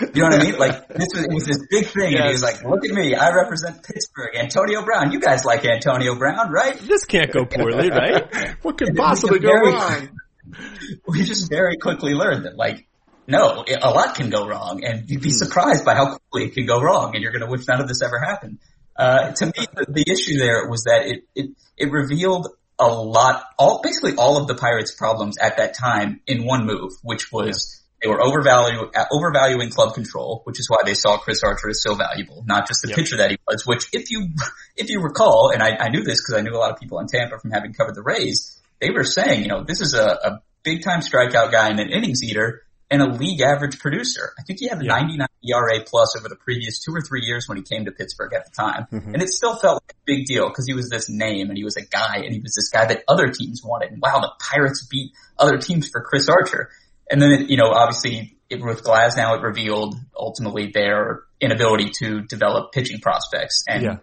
[0.00, 0.58] You know what I mean?
[0.58, 2.20] Like this was it was this big thing, yes.
[2.20, 5.12] and he was like, "Look at me, I represent Pittsburgh, Antonio Brown.
[5.12, 6.78] You guys like Antonio Brown, right?
[6.78, 8.56] This can't go poorly, right?
[8.62, 10.08] what could possibly go very, wrong?"
[11.06, 12.88] We just very quickly learned that, like,
[13.26, 15.34] no, a lot can go wrong, and you'd be hmm.
[15.34, 17.88] surprised by how quickly it can go wrong, and you're going to wish none of
[17.88, 18.58] this ever happened.
[18.96, 22.48] Uh, to me, the, the issue there was that it it it revealed
[22.78, 26.92] a lot, all basically all of the Pirates' problems at that time in one move,
[27.02, 27.79] which was.
[28.02, 31.94] They were overvaluing, overvaluing club control, which is why they saw Chris Archer as so
[31.94, 32.96] valuable, not just the yep.
[32.96, 34.28] pitcher that he was, which if you,
[34.76, 36.98] if you recall, and I, I knew this because I knew a lot of people
[37.00, 40.06] in Tampa from having covered the Rays, they were saying, you know, this is a,
[40.06, 42.62] a big time strikeout guy and an innings eater.
[42.90, 44.32] and a league average producer.
[44.38, 44.98] I think he had a yeah.
[44.98, 48.32] 99 ERA plus over the previous two or three years when he came to Pittsburgh
[48.34, 48.86] at the time.
[48.92, 49.14] Mm-hmm.
[49.14, 51.62] And it still felt like a big deal because he was this name and he
[51.62, 53.92] was a guy and he was this guy that other teams wanted.
[53.92, 56.70] And wow, the Pirates beat other teams for Chris Archer.
[57.10, 62.22] And then, it, you know, obviously it, with Glasnow, it revealed ultimately their inability to
[62.22, 63.64] develop pitching prospects.
[63.68, 63.96] And yeah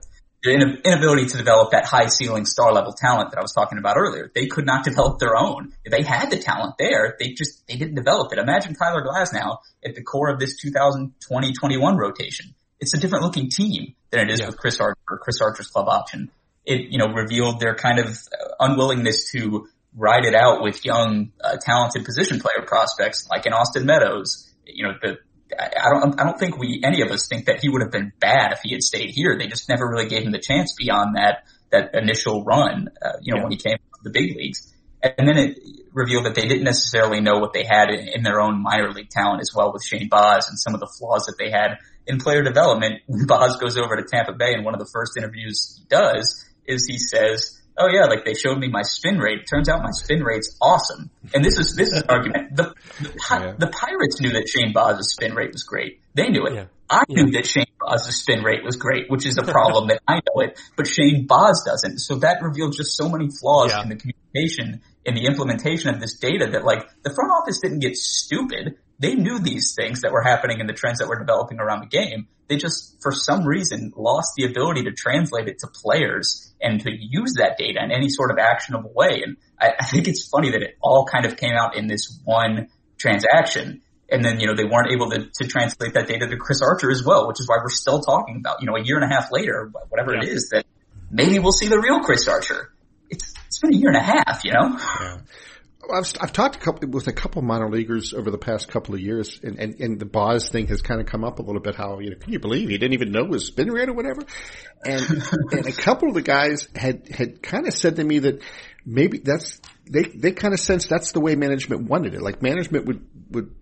[0.44, 3.98] the inability to develop that high ceiling star level talent that I was talking about
[3.98, 4.32] earlier.
[4.34, 5.74] They could not develop their own.
[5.90, 7.16] They had the talent there.
[7.20, 8.40] They just, they didn't develop it.
[8.40, 12.54] Imagine Tyler Glasnow at the core of this 2020-21 rotation.
[12.80, 14.48] It's a different looking team than it is yeah.
[14.48, 16.32] with Chris Archer Chris Archer's club option.
[16.66, 21.32] It, you know, revealed their kind of uh, unwillingness to ride it out with young,
[21.44, 24.54] uh, talented position player prospects like in Austin Meadows.
[24.66, 25.18] You know, the,
[25.60, 28.14] I don't, I don't think we, any of us think that he would have been
[28.20, 29.38] bad if he had stayed here.
[29.38, 33.34] They just never really gave him the chance beyond that, that initial run, uh, you
[33.34, 33.44] know, yeah.
[33.44, 34.74] when he came to the big leagues.
[35.02, 35.60] And then it
[35.94, 39.10] revealed that they didn't necessarily know what they had in, in their own minor league
[39.10, 42.20] talent as well with Shane Baz and some of the flaws that they had in
[42.20, 43.02] player development.
[43.08, 46.46] When Baz goes over to Tampa Bay and one of the first interviews he does
[46.66, 49.46] is he says, oh yeah, like they showed me my spin rate.
[49.50, 51.10] Turns out my spin rate's awesome.
[51.34, 52.56] And this is this is an argument.
[52.56, 53.54] The the, yeah.
[53.58, 56.02] the, Pirates knew that Shane Baz's spin rate was great.
[56.14, 56.54] They knew it.
[56.54, 56.66] Yeah.
[56.90, 60.16] I knew that Shane Baz's spin rate was great, which is a problem that I
[60.16, 62.00] know it, but Shane Baz doesn't.
[62.00, 66.18] So that revealed just so many flaws in the communication in the implementation of this
[66.18, 68.78] data that like the front office didn't get stupid.
[69.00, 71.88] They knew these things that were happening and the trends that were developing around the
[71.88, 72.28] game.
[72.48, 76.90] They just, for some reason, lost the ability to translate it to players and to
[76.92, 79.22] use that data in any sort of actionable way.
[79.24, 82.20] And I, I think it's funny that it all kind of came out in this
[82.24, 83.82] one transaction.
[84.10, 86.90] And then, you know, they weren't able to, to translate that data to Chris Archer
[86.90, 89.14] as well, which is why we're still talking about, you know, a year and a
[89.14, 90.24] half later, whatever yeah.
[90.24, 90.66] it is, that
[91.12, 92.72] maybe we'll see the real Chris Archer.
[93.10, 94.80] It's, it's been a year and a half, you know?
[94.80, 95.18] Yeah.
[95.94, 98.96] I've, I've talked a couple, with a couple of minor leaguers over the past couple
[98.96, 101.62] of years, and, and, and the Baz thing has kind of come up a little
[101.62, 101.76] bit.
[101.76, 104.22] How you know, can you believe he didn't even know his spin rate or whatever?
[104.86, 105.04] And
[105.52, 108.44] and a couple of the guys had had kind of said to me that
[108.86, 112.22] maybe that's they they kind of sense that's the way management wanted it.
[112.22, 113.56] Like management would would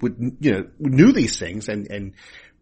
[0.00, 2.14] would you know knew these things and and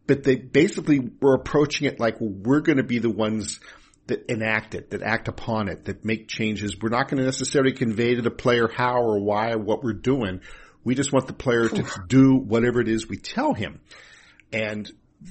[0.07, 3.61] but they basically were approaching it like well, we're going to be the ones
[4.06, 6.76] that enact it, that act upon it, that make changes.
[6.80, 10.40] We're not going to necessarily convey to the player how or why what we're doing.
[10.84, 13.80] We just want the player to do whatever it is we tell him.
[14.52, 14.90] And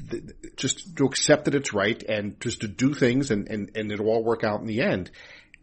[0.10, 0.24] th-
[0.56, 4.08] just to accept that it's right and just to do things and, and, and it'll
[4.08, 5.12] all work out in the end.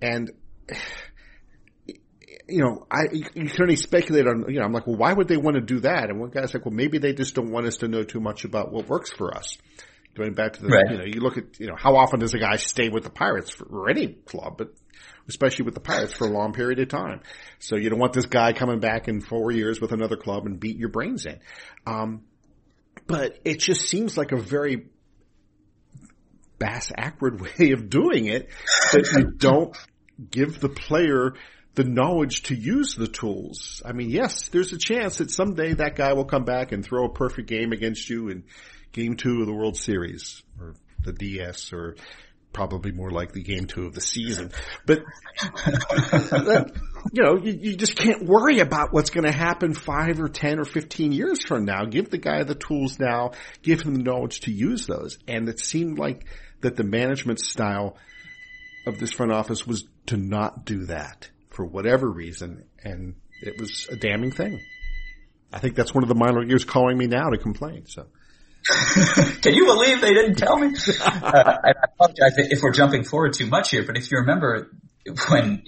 [0.00, 0.30] And,
[1.86, 5.26] you know, I, you can only speculate on, you know, I'm like, well, why would
[5.26, 6.10] they want to do that?
[6.10, 8.44] And one guy's like, well, maybe they just don't want us to know too much
[8.44, 9.58] about what works for us.
[10.14, 10.90] Going back to the, right.
[10.90, 13.10] you know, you look at, you know, how often does a guy stay with the
[13.10, 14.74] Pirates for, or any club, but
[15.28, 17.20] especially with the Pirates for a long period of time.
[17.60, 20.58] So you don't want this guy coming back in four years with another club and
[20.58, 21.38] beat your brains in.
[21.86, 22.22] Um,
[23.06, 24.88] but it just seems like a very
[26.58, 28.48] bass ackward way of doing it
[28.92, 29.76] that you don't
[30.30, 31.34] give the player
[31.74, 33.80] the knowledge to use the tools.
[33.84, 37.06] I mean, yes, there's a chance that someday that guy will come back and throw
[37.06, 38.44] a perfect game against you and
[38.92, 41.96] game two of the World Series or the DS or
[42.53, 44.50] probably more likely game two of the season.
[44.87, 45.03] But,
[47.12, 50.59] you know, you, you, just can't worry about what's going to happen five or 10
[50.59, 51.85] or 15 years from now.
[51.85, 55.18] Give the guy the tools now, give him the knowledge to use those.
[55.29, 56.26] And it seemed like
[56.61, 57.96] that the management style
[58.87, 62.64] of this front office was to not do that for whatever reason.
[62.83, 64.61] And it was a damning thing.
[65.53, 67.87] I think that's one of the minor leaguers calling me now to complain.
[67.87, 68.07] So.
[69.42, 70.74] Can you believe they didn't tell me?
[71.00, 74.70] uh, I apologize if we're jumping forward too much here, but if you remember
[75.28, 75.64] when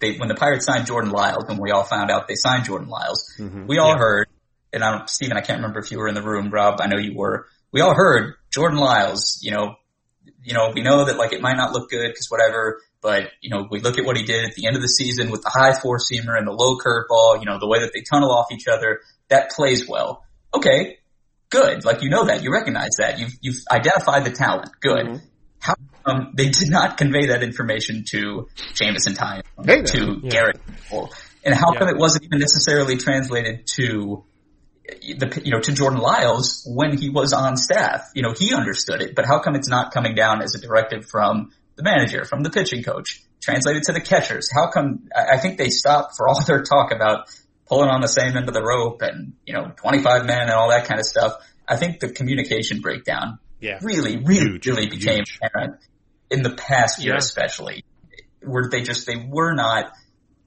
[0.00, 2.88] they when the Pirates signed Jordan Lyles, when we all found out they signed Jordan
[2.88, 3.66] Lyles, mm-hmm.
[3.66, 3.98] we all yeah.
[3.98, 4.28] heard,
[4.72, 6.86] and I don't, Stephen, I can't remember if you were in the room, Rob, I
[6.86, 7.46] know you were.
[7.72, 9.76] We all heard Jordan Lyles, you know,
[10.42, 13.50] you know, we know that like it might not look good because whatever, but you
[13.50, 15.50] know, we look at what he did at the end of the season with the
[15.52, 18.46] high four seamer and the low curveball, you know, the way that they tunnel off
[18.52, 20.24] each other, that plays well.
[20.54, 20.98] Okay,
[21.50, 21.84] Good.
[21.84, 22.42] Like you know that.
[22.42, 23.18] You recognize that.
[23.18, 24.70] You've, you've identified the talent.
[24.80, 25.06] Good.
[25.06, 25.16] Mm-hmm.
[25.60, 30.30] How um, they did not convey that information to Jameson Taillon, hey, to yeah.
[30.30, 31.12] Gerrit,
[31.44, 31.78] and how yeah.
[31.78, 34.24] come it wasn't even necessarily translated to
[34.86, 38.10] the you know to Jordan Lyles when he was on staff?
[38.14, 41.06] You know he understood it, but how come it's not coming down as a directive
[41.06, 44.48] from the manager, from the pitching coach, translated to the catchers?
[44.52, 45.08] How come?
[45.14, 47.28] I think they stopped for all their talk about
[47.66, 50.70] pulling on the same end of the rope and, you know, 25 men and all
[50.70, 51.34] that kind of stuff.
[51.68, 53.78] I think the communication breakdown yeah.
[53.82, 55.38] really, really, huge, really became huge.
[55.42, 55.80] apparent
[56.30, 57.18] in the past year, yeah.
[57.18, 57.84] especially
[58.42, 59.92] where they just, they were not,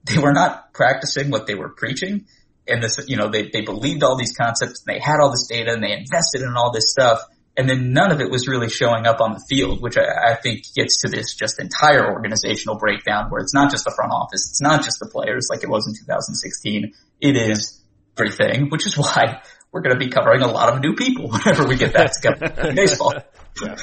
[0.04, 2.26] they were not practicing what they were preaching.
[2.66, 5.46] and this, you know, they, they believed all these concepts and they had all this
[5.46, 7.20] data and they invested in all this stuff.
[7.56, 10.34] And then none of it was really showing up on the field, which I, I
[10.36, 14.48] think gets to this just entire organizational breakdown where it's not just the front office.
[14.48, 16.94] It's not just the players like it was in 2016.
[17.20, 17.80] It is
[18.16, 21.66] everything, which is why we're going to be covering a lot of new people whenever
[21.66, 23.14] we get that together in baseball.
[23.62, 23.76] Yeah.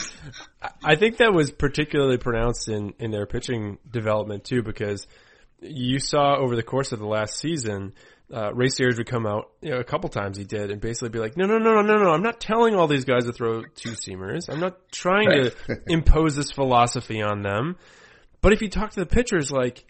[0.84, 5.08] I think that was particularly pronounced in, in their pitching development too, because
[5.62, 7.94] you saw over the course of the last season,
[8.34, 11.10] uh, Ray Searage would come out, you know, a couple times he did and basically
[11.10, 13.34] be like, no, no, no, no, no, no, I'm not telling all these guys to
[13.34, 14.50] throw two seamers.
[14.50, 15.56] I'm not trying right.
[15.68, 17.78] to impose this philosophy on them.
[18.42, 19.86] But if you talk to the pitchers, like,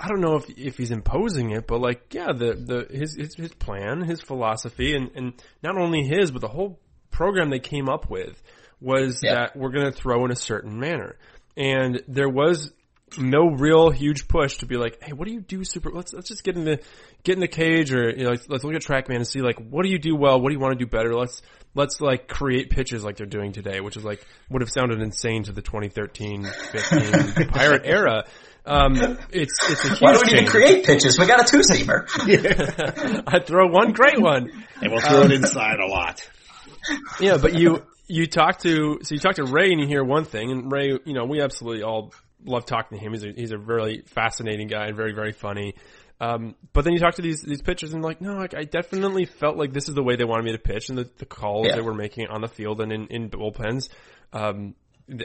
[0.00, 3.34] I don't know if if he's imposing it, but like, yeah, the the his his,
[3.34, 6.78] his plan, his philosophy, and and not only his, but the whole
[7.10, 8.40] program they came up with
[8.80, 9.34] was yeah.
[9.34, 11.16] that we're going to throw in a certain manner,
[11.56, 12.72] and there was
[13.16, 15.90] no real huge push to be like, hey, what do you do super?
[15.90, 16.80] Let's let's just get in the
[17.24, 19.58] get in the cage, or you know, let's, let's look at TrackMan and see like
[19.58, 21.14] what do you do well, what do you want to do better.
[21.14, 21.42] Let's
[21.74, 25.44] let's like create pitches like they're doing today, which is like would have sounded insane
[25.44, 28.24] to the 2013-15 Pirate era.
[28.68, 30.42] Um, it's it's a huge Why do we change.
[30.42, 31.18] even create pitches?
[31.18, 32.06] We got a two seamer.
[33.26, 34.50] I throw one great one,
[34.82, 36.28] and we'll throw um, it inside a lot.
[37.18, 40.24] Yeah, but you you talk to so you talk to Ray and you hear one
[40.24, 42.12] thing, and Ray, you know, we absolutely all
[42.44, 43.12] love talking to him.
[43.12, 45.74] He's a, he's a really fascinating guy and very very funny.
[46.20, 49.24] Um, but then you talk to these these pitchers and like, no, like I definitely
[49.24, 51.68] felt like this is the way they wanted me to pitch, and the, the calls
[51.68, 51.76] yeah.
[51.76, 53.88] they were making on the field and in, in bullpens.
[54.32, 54.74] Um,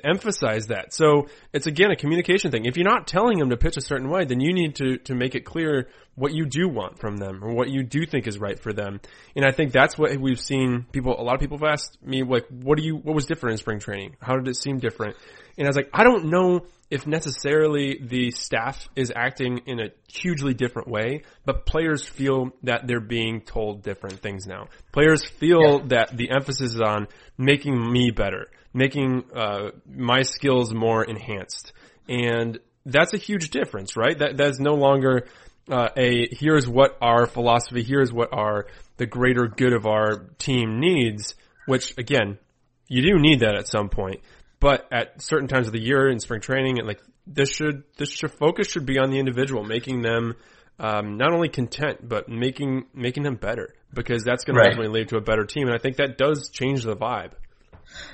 [0.04, 0.94] emphasize that.
[0.94, 2.66] So it's again a communication thing.
[2.66, 5.16] If you're not telling them to pitch a certain way, then you need to to
[5.16, 8.38] make it clear what you do want from them or what you do think is
[8.38, 9.00] right for them.
[9.36, 12.24] And I think that's what we've seen people a lot of people have asked me
[12.24, 14.16] like what do you what was different in spring training?
[14.22, 15.16] How did it seem different?
[15.58, 19.90] And I was like, I don't know if necessarily the staff is acting in a
[20.08, 24.68] hugely different way, but players feel that they're being told different things now.
[24.92, 25.88] Players feel yeah.
[25.88, 31.74] that the emphasis is on making me better making uh, my skills more enhanced,
[32.08, 34.18] and that's a huge difference, right?
[34.18, 35.28] That that's no longer
[35.70, 40.80] uh, a here's what our philosophy, here's what our the greater good of our team
[40.80, 41.36] needs.
[41.66, 42.40] Which again,
[42.88, 44.22] you do need that at some point,
[44.60, 48.12] but at certain times of the year in spring training, and like this should this
[48.12, 50.36] should focus should be on the individual, making them
[50.80, 54.64] um, not only content but making making them better because that's going right.
[54.64, 57.32] to ultimately lead to a better team, and I think that does change the vibe.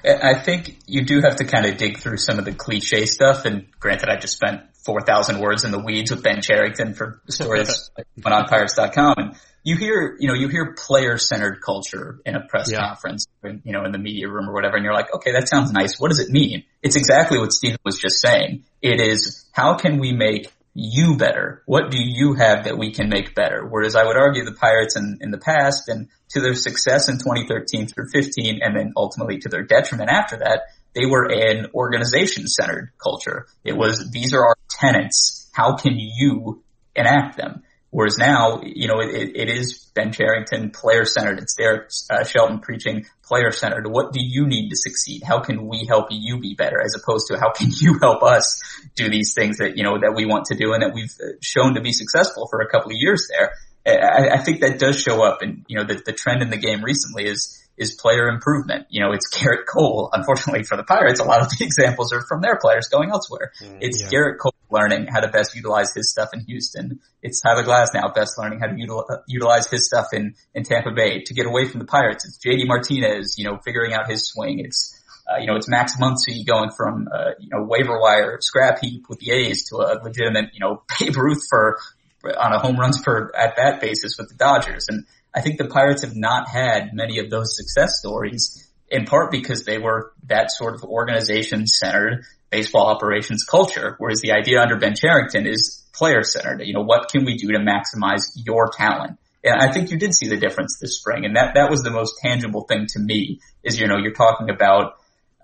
[0.03, 3.45] I think you do have to kind of dig through some of the cliche stuff.
[3.45, 7.91] And granted, I just spent 4,000 words in the weeds with Ben Cherington for stories
[8.25, 9.15] on Pirates.com.
[9.17, 12.79] And you hear, you know, you hear player centered culture in a press yeah.
[12.79, 14.77] conference, you know, in the media room or whatever.
[14.77, 15.99] And you're like, okay, that sounds nice.
[15.99, 16.63] What does it mean?
[16.81, 18.63] It's exactly what Stephen was just saying.
[18.81, 21.63] It is how can we make you better?
[21.65, 23.65] What do you have that we can make better?
[23.65, 27.17] Whereas I would argue the Pirates in, in the past and to their success in
[27.17, 30.61] 2013 through 15 and then ultimately to their detriment after that,
[30.93, 33.47] they were an organization centered culture.
[33.63, 35.49] It was, these are our tenants.
[35.51, 36.63] How can you
[36.95, 37.63] enact them?
[37.91, 41.39] Whereas now, you know, it, it is Ben Cherington player centered.
[41.39, 43.87] It's Derek uh, Shelton preaching player centered.
[43.87, 45.23] What do you need to succeed?
[45.23, 48.61] How can we help you be better as opposed to how can you help us
[48.95, 51.37] do these things that, you know, that we want to do and that we've uh,
[51.41, 53.53] shown to be successful for a couple of years there.
[53.87, 56.57] I, I think that does show up and, you know, the, the trend in the
[56.57, 58.85] game recently is, is player improvement.
[58.89, 60.09] You know, it's Gerrit Cole.
[60.13, 63.51] Unfortunately for the Pirates, a lot of the examples are from their players going elsewhere.
[63.63, 64.09] Mm, it's yeah.
[64.09, 66.99] Gerrit Cole learning how to best utilize his stuff in Houston.
[67.21, 71.23] It's Tyler Glasnow best learning how to util- utilize his stuff in, in Tampa Bay.
[71.23, 74.59] To get away from the Pirates, it's JD Martinez, you know, figuring out his swing.
[74.59, 74.95] It's,
[75.27, 79.05] uh, you know, it's Max Muncy going from, uh, you know, waiver wire scrap heap
[79.09, 81.77] with the A's to a legitimate, you know, Babe Ruth for,
[82.23, 84.85] on a home runs per at bat basis with the Dodgers.
[84.89, 89.31] And I think the Pirates have not had many of those success stories in part
[89.31, 93.95] because they were that sort of organization centered baseball operations culture.
[93.97, 96.61] Whereas the idea under Ben Cherington is player centered.
[96.61, 99.17] You know, what can we do to maximize your talent?
[99.43, 101.25] And I think you did see the difference this spring.
[101.25, 104.49] And that, that was the most tangible thing to me is, you know, you're talking
[104.49, 104.95] about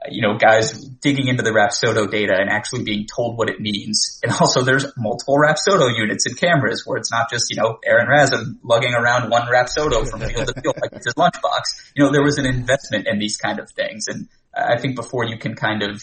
[0.09, 4.19] you know, guys digging into the Rapsodo data and actually being told what it means.
[4.23, 8.07] And also there's multiple Rapsodo units and cameras where it's not just, you know, Aaron
[8.07, 11.91] Raza lugging around one Rapsodo from field to field like it's his lunchbox.
[11.95, 14.07] You know, there was an investment in these kind of things.
[14.07, 16.01] And I think before you can kind of,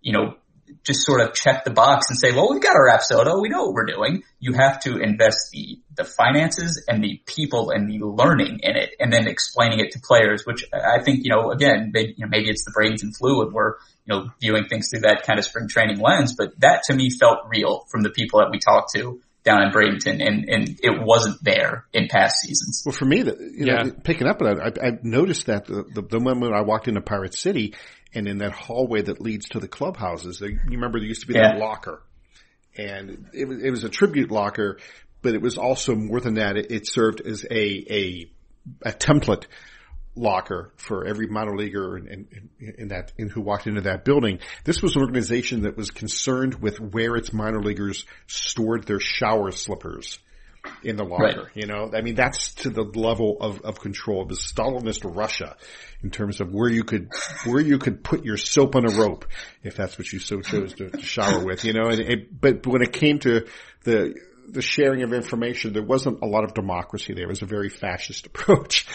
[0.00, 0.36] you know,
[0.84, 3.40] just sort of check the box and say, well, we've got our Rapsodo.
[3.40, 4.22] We know what we're doing.
[4.38, 8.90] You have to invest the, the finances and the people and the learning in it
[9.00, 12.30] and then explaining it to players, which I think, you know, again, maybe, you know,
[12.30, 13.52] maybe it's the brains and fluid.
[13.52, 16.94] we're, you know, viewing things through that kind of spring training lens, but that to
[16.94, 20.80] me felt real from the people that we talked to down in Bradenton, and and
[20.82, 22.82] it wasn't there in past seasons.
[22.84, 23.82] Well, for me, the, you yeah.
[23.82, 26.88] know, picking up on that, I, I noticed that the, the, the moment I walked
[26.88, 27.74] into Pirate City,
[28.14, 31.34] and in that hallway that leads to the clubhouses, you remember there used to be
[31.34, 31.52] yeah.
[31.52, 32.02] that locker,
[32.76, 34.78] and it was, it was a tribute locker,
[35.22, 36.56] but it was also more than that.
[36.56, 38.30] It, it served as a a
[38.82, 39.46] a template
[40.16, 42.28] locker for every minor leaguer in,
[42.60, 44.38] in, in, that in who walked into that building.
[44.64, 49.50] This was an organization that was concerned with where its minor leaguers stored their shower
[49.50, 50.18] slippers
[50.82, 51.24] in the locker.
[51.24, 51.46] Right.
[51.54, 54.22] You know, I mean, that's to the level of, of control.
[54.22, 55.56] Of the Stalinist Russia
[56.02, 57.10] in terms of where you could,
[57.44, 59.26] where you could put your soap on a rope
[59.62, 62.66] if that's what you so chose to, to shower with, you know, and it, but
[62.66, 63.46] when it came to
[63.84, 64.14] the,
[64.48, 67.24] the sharing of information, there wasn't a lot of democracy there.
[67.24, 68.86] It was a very fascist approach.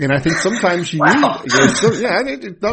[0.00, 1.12] And I think sometimes you wow.
[1.12, 2.22] need, you know, so, yeah,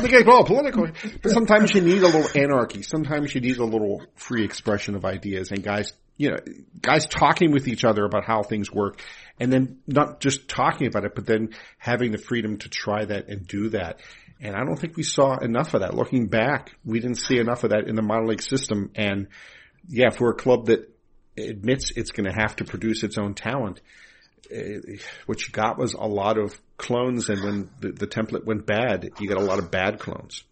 [0.07, 0.87] get all political,
[1.21, 2.81] but sometimes you need a little anarchy.
[2.81, 6.37] Sometimes you need a little free expression of ideas and guys, you know,
[6.79, 9.01] guys talking with each other about how things work
[9.39, 11.49] and then not just talking about it, but then
[11.79, 14.01] having the freedom to try that and do that.
[14.39, 15.95] And I don't think we saw enough of that.
[15.95, 18.91] Looking back, we didn't see enough of that in the minor league system.
[18.93, 19.29] And
[19.87, 20.95] yeah, for a club that
[21.35, 23.81] admits it's going to have to produce its own talent,
[24.55, 28.67] uh, what you got was a lot of clones, and when the, the template went
[28.67, 30.43] bad, you got a lot of bad clones.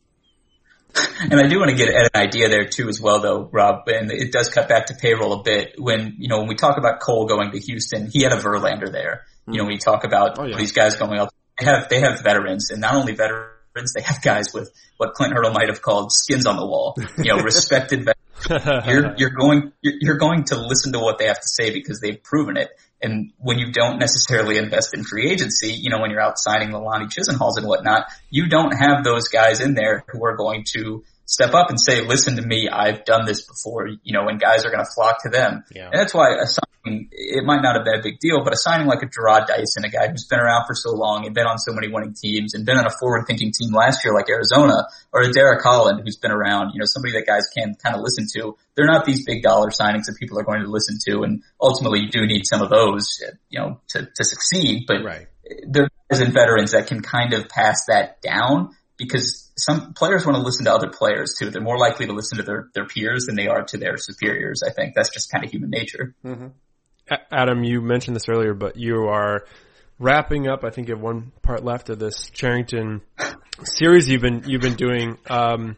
[1.22, 3.88] And I do want to get at an idea there too as well though, Rob,
[3.88, 5.76] and it does cut back to payroll a bit.
[5.78, 8.90] When, you know, when we talk about Cole going to Houston, he had a Verlander
[8.90, 9.26] there.
[9.48, 9.54] Mm.
[9.54, 10.58] You know, when you talk about oh, yeah.
[10.58, 11.30] these guys going up,
[11.60, 15.34] they have, they have veterans and not only veterans, they have guys with what Clint
[15.34, 18.06] Hurdle might have called skins on the wall, you know, respected
[18.50, 18.88] veterans.
[18.88, 22.00] you're, you're going, you're, you're going to listen to what they have to say because
[22.00, 22.70] they've proven it.
[23.02, 26.72] And when you don't necessarily invest in free agency, you know, when you're out signing
[26.72, 31.04] Lonnie Chisenhalls and whatnot, you don't have those guys in there who are going to
[31.30, 34.66] step up and say, listen to me, I've done this before, you know, and guys
[34.66, 35.64] are going to flock to them.
[35.70, 35.86] Yeah.
[35.86, 38.58] And that's why a signing, it might not have been a big deal, but a
[38.58, 41.46] signing like a Jarrod Dyson, a guy who's been around for so long and been
[41.46, 44.28] on so many winning teams and been on a forward thinking team last year like
[44.28, 47.96] Arizona or a Derek Holland who's been around, you know, somebody that guys can kind
[47.96, 48.58] of listen to.
[48.76, 51.22] They're not these big dollar signings that people are going to listen to.
[51.22, 55.28] And ultimately you do need some of those, you know, to, to succeed, but right.
[55.68, 60.36] they're guys and veterans that can kind of pass that down because some players want
[60.36, 61.50] to listen to other players too.
[61.50, 64.62] They're more likely to listen to their, their peers than they are to their superiors.
[64.64, 66.14] I think that's just kind of human nature.
[66.24, 66.48] Mm-hmm.
[67.32, 69.46] Adam, you mentioned this earlier, but you are
[69.98, 70.64] wrapping up.
[70.64, 73.02] I think you have one part left of this Cherington
[73.64, 75.78] series you've been you've been doing, um,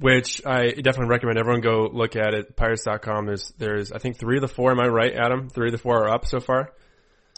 [0.00, 2.56] which I definitely recommend everyone go look at it.
[2.56, 3.26] Pirates.com.
[3.26, 4.72] There's there's I think three of the four.
[4.72, 5.48] Am I right, Adam?
[5.50, 6.72] Three of the four are up so far.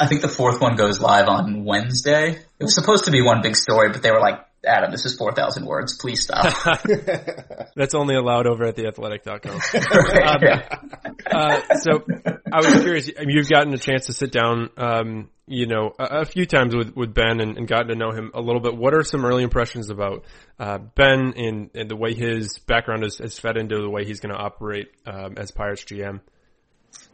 [0.00, 2.30] I think the fourth one goes live on Wednesday.
[2.30, 5.16] It was supposed to be one big story, but they were like, Adam, this is
[5.16, 5.96] 4,000 words.
[5.96, 6.52] Please stop.
[7.76, 9.54] That's only allowed over at theathletic.com.
[10.24, 12.04] um, uh, so
[12.52, 16.24] I was curious, you've gotten a chance to sit down, um, you know, a, a,
[16.24, 18.76] few times with, with Ben and, and, gotten to know him a little bit.
[18.76, 20.24] What are some early impressions about
[20.58, 24.20] uh, Ben and, and, the way his background has, has, fed into the way he's
[24.20, 26.20] going to operate um, as Pirates GM?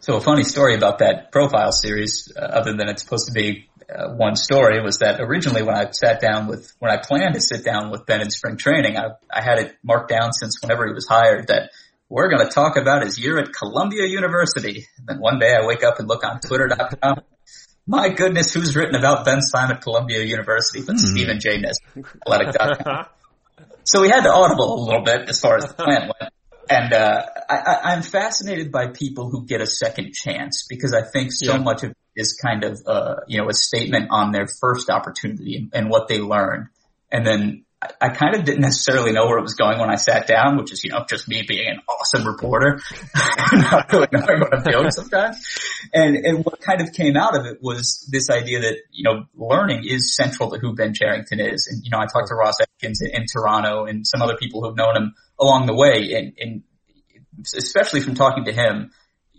[0.01, 3.70] So a funny story about that profile series, uh, other than it's supposed to be
[3.91, 7.41] uh, one story was that originally when I sat down with, when I planned to
[7.41, 10.87] sit down with Ben in spring training, I, I had it marked down since whenever
[10.87, 11.71] he was hired that
[12.09, 14.87] we're going to talk about his year at Columbia University.
[14.99, 17.23] And then one day I wake up and look on twitter.com.
[17.87, 21.07] My goodness, who's written about Ben time at Columbia University but mm-hmm.
[21.07, 21.59] Stephen J.
[21.59, 21.77] Ness,
[22.27, 23.07] athletic.com.
[23.85, 26.33] so we had to audible a little bit as far as the plan went.
[26.69, 31.33] And uh, I, am fascinated by people who get a second chance because I think
[31.33, 31.59] so yeah.
[31.59, 35.91] much of is kind of, uh, you know, a statement on their first opportunity and,
[35.91, 36.67] what they learned.
[37.11, 39.97] And then I, I, kind of didn't necessarily know where it was going when I
[39.97, 42.81] sat down, which is, you know, just me being an awesome reporter,
[43.53, 45.43] not really knowing what I'm doing sometimes.
[45.93, 49.25] And, and what kind of came out of it was this idea that, you know,
[49.35, 51.69] learning is central to who Ben Cherington is.
[51.73, 54.63] And, you know, I talked to Ross Atkins in, in Toronto and some other people
[54.63, 56.63] who've known him along the way and, and
[57.57, 58.93] especially from talking to him,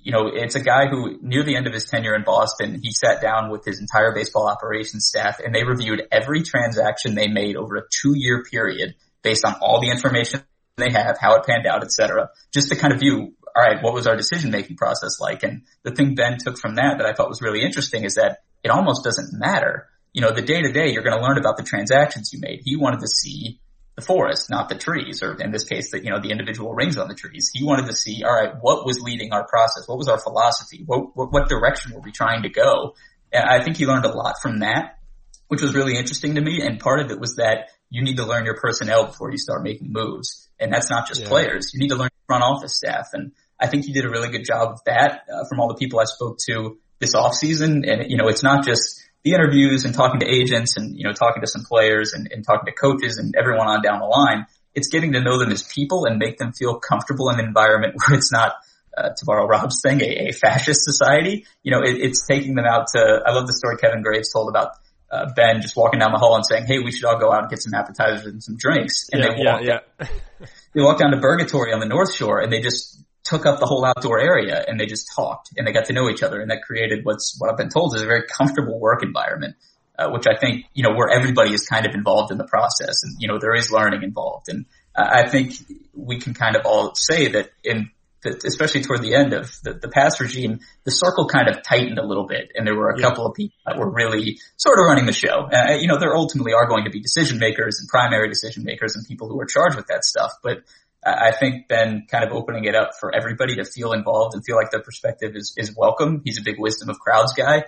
[0.04, 2.92] you know, it's a guy who near the end of his tenure in Boston, he
[2.92, 7.56] sat down with his entire baseball operations staff and they reviewed every transaction they made
[7.56, 10.42] over a two year period based on all the information
[10.78, 13.84] they have, how it panned out, et cetera, just to kind of view, all right,
[13.84, 15.44] what was our decision making process like?
[15.44, 18.40] And the thing Ben took from that that I thought was really interesting is that
[18.64, 19.88] it almost doesn't matter.
[20.14, 22.62] You know, the day to day, you're going to learn about the transactions you made.
[22.66, 23.61] He wanted to see
[24.02, 26.98] the forest, not the trees, or in this case, that you know the individual rings
[26.98, 27.52] on the trees.
[27.54, 29.88] He wanted to see, all right, what was leading our process?
[29.88, 30.84] What was our philosophy?
[30.86, 32.96] What what, what direction were we trying to go?
[33.32, 35.00] And I think he learned a lot from that,
[35.48, 36.62] which was really interesting to me.
[36.62, 39.64] And part of it was that you need to learn your personnel before you start
[39.64, 41.28] making moves, and that's not just yeah.
[41.28, 41.72] players.
[41.74, 43.10] You need to learn front office staff.
[43.12, 45.76] And I think he did a really good job of that uh, from all the
[45.76, 47.84] people I spoke to this off season.
[47.84, 51.14] And, you know, it's not just the interviews and talking to agents and, you know,
[51.14, 54.46] talking to some players and, and talking to coaches and everyone on down the line.
[54.74, 57.96] It's getting to know them as people and make them feel comfortable in an environment
[58.08, 58.56] where it's not,
[58.98, 61.46] uh, to borrow Rob's thing, a, a fascist society.
[61.64, 64.50] You know, it, it's taking them out to, I love the story Kevin Graves told
[64.50, 64.72] about
[65.12, 67.42] uh, Ben just walking down the hall and saying, "Hey, we should all go out
[67.42, 70.08] and get some appetizers and some drinks." And yeah, they walked, yeah, yeah.
[70.74, 73.66] they walked down to Burgatory on the North Shore, and they just took up the
[73.66, 76.50] whole outdoor area, and they just talked, and they got to know each other, and
[76.52, 79.56] that created what's what I've been told is a very comfortable work environment,
[79.98, 83.04] uh, which I think you know where everybody is kind of involved in the process,
[83.04, 84.66] and you know there is learning involved, and
[84.96, 85.54] uh, I think
[85.94, 87.92] we can kind of all say that in
[88.24, 92.06] especially toward the end of the, the past regime, the circle kind of tightened a
[92.06, 93.08] little bit, and there were a yeah.
[93.08, 95.50] couple of people that were really sort of running the show.
[95.52, 98.96] Uh, you know, there ultimately are going to be decision makers and primary decision makers
[98.96, 100.60] and people who are charged with that stuff, but
[101.04, 104.56] I think Ben kind of opening it up for everybody to feel involved and feel
[104.56, 106.22] like their perspective is, is welcome.
[106.24, 107.64] He's a big wisdom of crowds guy.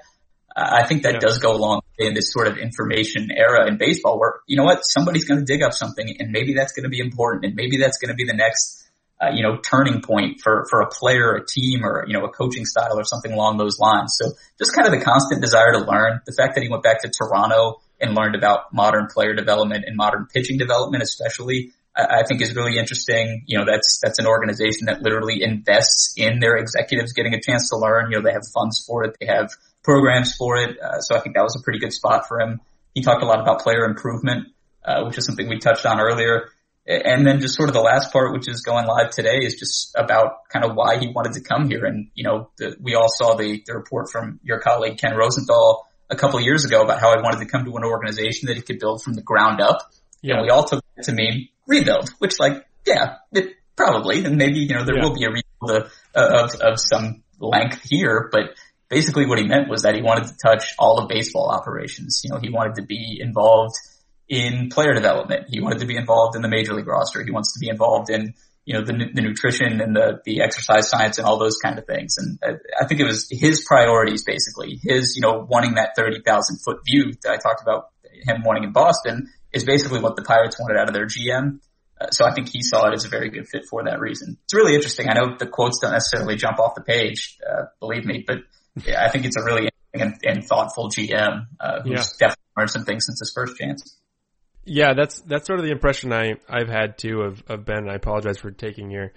[0.55, 1.19] I think that yeah.
[1.19, 4.81] does go along in this sort of information era in baseball where, you know what,
[4.83, 7.77] somebody's going to dig up something and maybe that's going to be important and maybe
[7.77, 8.83] that's going to be the next
[9.23, 12.29] uh, you know, turning point for, for a player, a team, or, you know, a
[12.29, 14.17] coaching style or something along those lines.
[14.19, 16.19] So just kind of the constant desire to learn.
[16.25, 19.95] The fact that he went back to Toronto and learned about modern player development and
[19.95, 23.43] modern pitching development, especially, I, think is really interesting.
[23.45, 27.69] You know, that's, that's an organization that literally invests in their executives getting a chance
[27.69, 28.11] to learn.
[28.11, 29.15] You know, they have funds for it.
[29.19, 29.51] They have
[29.83, 30.77] programs for it.
[30.79, 32.61] Uh, so I think that was a pretty good spot for him.
[32.93, 34.47] He talked a lot about player improvement,
[34.83, 36.49] uh, which is something we touched on earlier.
[36.85, 39.95] And then just sort of the last part, which is going live today, is just
[39.95, 41.85] about kind of why he wanted to come here.
[41.85, 45.87] And, you know, the, we all saw the, the report from your colleague Ken Rosenthal
[46.09, 48.57] a couple of years ago about how he wanted to come to an organization that
[48.57, 49.93] he could build from the ground up.
[50.21, 50.35] Yeah.
[50.35, 54.59] And we all took it to mean rebuild, which like, yeah, it probably, and maybe,
[54.59, 55.03] you know, there yeah.
[55.03, 58.55] will be a rebuild of, of, of some length here, but
[58.89, 62.21] basically what he meant was that he wanted to touch all of baseball operations.
[62.23, 63.75] You know, he wanted to be involved–
[64.29, 65.45] in player development.
[65.49, 67.23] He wanted to be involved in the major league roster.
[67.23, 68.33] He wants to be involved in,
[68.65, 71.85] you know, the, the nutrition and the, the exercise science and all those kind of
[71.85, 72.17] things.
[72.17, 76.59] And I, I think it was his priorities basically, his, you know, wanting that 30,000
[76.63, 77.89] foot view that I talked about
[78.25, 81.59] him wanting in Boston is basically what the Pirates wanted out of their GM.
[81.99, 84.37] Uh, so I think he saw it as a very good fit for that reason.
[84.43, 85.09] It's really interesting.
[85.09, 88.39] I know the quotes don't necessarily jump off the page, uh, believe me, but
[88.83, 92.27] yeah, I think it's a really and, and thoughtful GM, uh, who's yeah.
[92.27, 93.97] definitely learned some things since his first chance.
[94.65, 97.89] Yeah, that's that's sort of the impression I I've had too of of Ben.
[97.89, 99.11] I apologize for taking your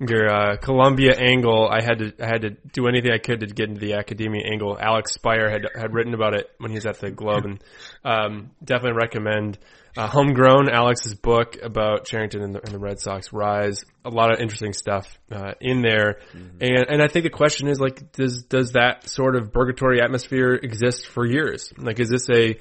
[0.00, 1.68] your uh, Columbia angle.
[1.68, 4.42] I had to I had to do anything I could to get into the academia
[4.50, 4.78] angle.
[4.80, 7.64] Alex Speier had had written about it when he was at the Globe, and
[8.04, 9.58] um, definitely recommend
[9.96, 13.84] uh, Homegrown Alex's book about Cherington and the, and the, Red Sox rise.
[14.04, 16.58] A lot of interesting stuff uh, in there, mm-hmm.
[16.60, 20.54] and and I think the question is like, does does that sort of Burgatory atmosphere
[20.54, 21.72] exist for years?
[21.76, 22.58] Like, is this a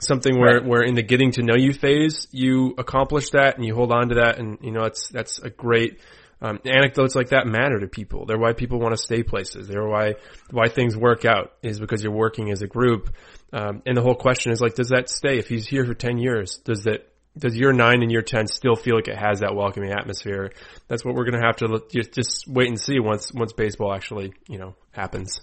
[0.00, 0.64] something where, right.
[0.64, 4.10] where in the getting to know you phase, you accomplish that and you hold on
[4.10, 4.38] to that.
[4.38, 6.00] And, you know, that's, that's a great,
[6.40, 8.26] um, anecdotes like that matter to people.
[8.26, 9.68] They're why people want to stay places.
[9.68, 10.14] They're why,
[10.50, 13.14] why things work out is because you're working as a group.
[13.52, 15.38] Um, and the whole question is like, does that stay?
[15.38, 18.76] If he's here for 10 years, does that, does year nine and year 10 still
[18.76, 20.52] feel like it has that welcoming atmosphere?
[20.86, 23.52] That's what we're going to have to look, just, just wait and see once, once
[23.52, 25.40] baseball actually, you know, happens.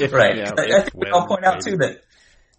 [0.00, 0.36] if, right.
[0.36, 2.00] Yeah, if, I'll point out too that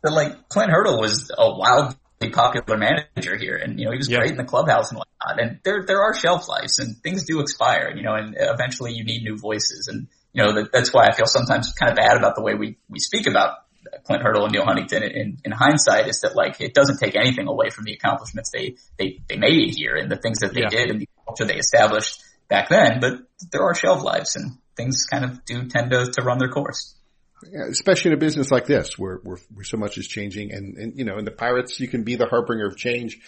[0.04, 4.08] that like Clint Hurdle was a wildly popular manager here, and you know he was
[4.08, 5.42] great in the clubhouse and whatnot.
[5.42, 9.04] And there there are shelf lives, and things do expire, you know, and eventually you
[9.04, 12.18] need new voices, and you know that, that's why I feel sometimes kind of bad
[12.18, 13.60] about the way we we speak about
[14.04, 17.48] Clint Hurdle and Neal Huntington in, in hindsight is that like it doesn't take anything
[17.48, 20.70] away from the accomplishments they they they made here and the things that they yeah.
[20.70, 23.00] did and the culture they established back then.
[23.00, 26.50] But there are shelf lives, and things kind of do tend to to run their
[26.50, 26.97] course
[27.44, 30.98] especially in a business like this where, where, where so much is changing and, and,
[30.98, 33.20] you know, in the Pirates, you can be the harbinger of change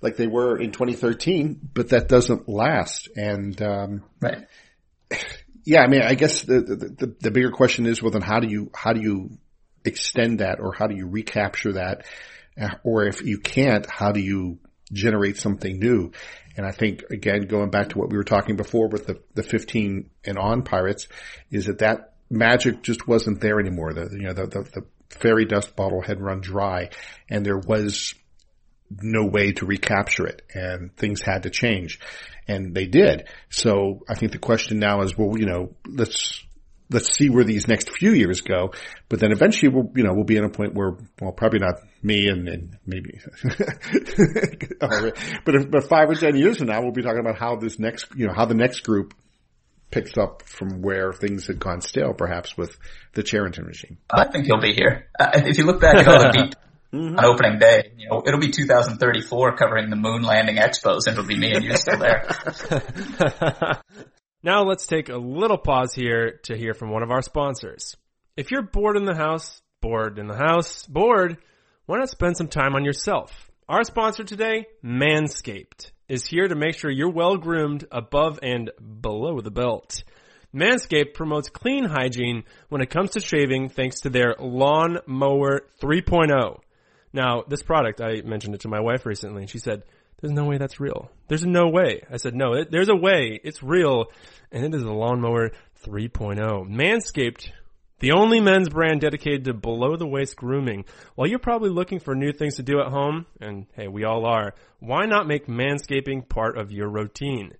[0.00, 3.08] like they were in 2013, but that doesn't last.
[3.16, 4.46] And, um, right.
[5.64, 5.82] Yeah.
[5.82, 8.48] I mean, I guess the, the, the, the bigger question is, well, then how do
[8.48, 9.38] you, how do you
[9.84, 12.04] extend that or how do you recapture that?
[12.82, 14.58] Or if you can't, how do you
[14.92, 16.12] generate something new?
[16.56, 19.42] And I think again, going back to what we were talking before with the, the
[19.42, 21.08] 15 and on pirates
[21.50, 23.92] is that that magic just wasn't there anymore.
[23.92, 26.90] The, you know, the, the, the fairy dust bottle had run dry
[27.28, 28.14] and there was
[28.90, 32.00] no way to recapture it and things had to change
[32.48, 33.28] and they did.
[33.50, 36.42] So I think the question now is, well, you know, let's,
[36.90, 38.72] let's see where these next few years go.
[39.08, 41.76] But then eventually we'll, you know, we'll be in a point where, well, probably not
[42.02, 43.20] me and, and maybe,
[45.44, 48.06] but but five or ten years from now, we'll be talking about how this next,
[48.16, 49.14] you know, how the next group
[49.92, 52.76] picks up from where things had gone stale, perhaps with
[53.12, 53.98] the Cherington regime.
[54.10, 55.08] I think he'll be here.
[55.18, 56.56] Uh, if you look back at all the beat
[56.98, 57.18] mm-hmm.
[57.18, 61.26] on opening day, you know, it'll be 2034 covering the moon landing expos and it'll
[61.26, 62.26] be me and you still there.
[64.42, 67.96] now let's take a little pause here to hear from one of our sponsors.
[68.36, 71.36] If you're bored in the house, bored in the house, bored,
[71.86, 73.50] why not spend some time on yourself?
[73.68, 79.40] Our sponsor today, Manscaped, is here to make sure you're well groomed above and below
[79.40, 80.04] the belt.
[80.54, 86.60] Manscaped promotes clean hygiene when it comes to shaving thanks to their Lawn Mower 3.0.
[87.12, 89.82] Now, this product, I mentioned it to my wife recently and she said,
[90.20, 91.10] there's no way that's real.
[91.28, 92.02] There's no way.
[92.10, 93.40] I said, no, it, there's a way.
[93.42, 94.06] It's real.
[94.52, 95.50] And it is a lawnmower
[95.84, 96.38] 3.0.
[96.68, 97.50] Manscaped
[98.02, 100.84] the only men's brand dedicated to below the waist grooming.
[101.14, 104.26] While you're probably looking for new things to do at home, and hey, we all
[104.26, 107.52] are, why not make manscaping part of your routine?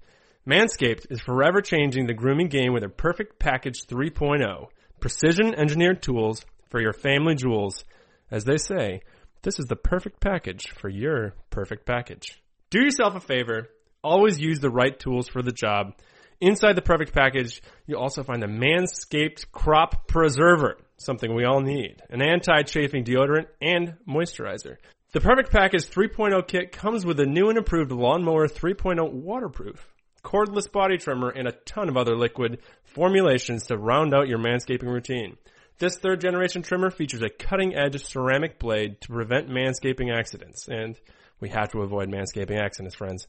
[0.45, 4.67] Manscaped is forever changing the grooming game with their Perfect Package 3.0.
[4.99, 7.85] Precision engineered tools for your family jewels.
[8.29, 9.03] As they say,
[9.43, 12.43] this is the perfect package for your perfect package.
[12.71, 13.69] Do yourself a favor.
[14.03, 15.93] Always use the right tools for the job
[16.41, 22.03] Inside the perfect package, you'll also find the Manscaped Crop Preserver, something we all need,
[22.11, 24.77] an anti-chafing deodorant and moisturizer.
[25.13, 29.93] The Perfect Package 3.0 kit comes with a new and improved Lawnmower 3.0 waterproof,
[30.25, 34.91] cordless body trimmer, and a ton of other liquid formulations to round out your manscaping
[34.91, 35.37] routine.
[35.79, 40.99] This third generation trimmer features a cutting edge ceramic blade to prevent manscaping accidents, and
[41.41, 43.27] we have to avoid manscaping accidents, friends.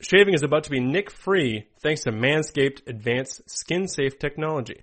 [0.00, 4.82] Shaving is about to be nick free thanks to Manscaped Advanced Skin Safe Technology.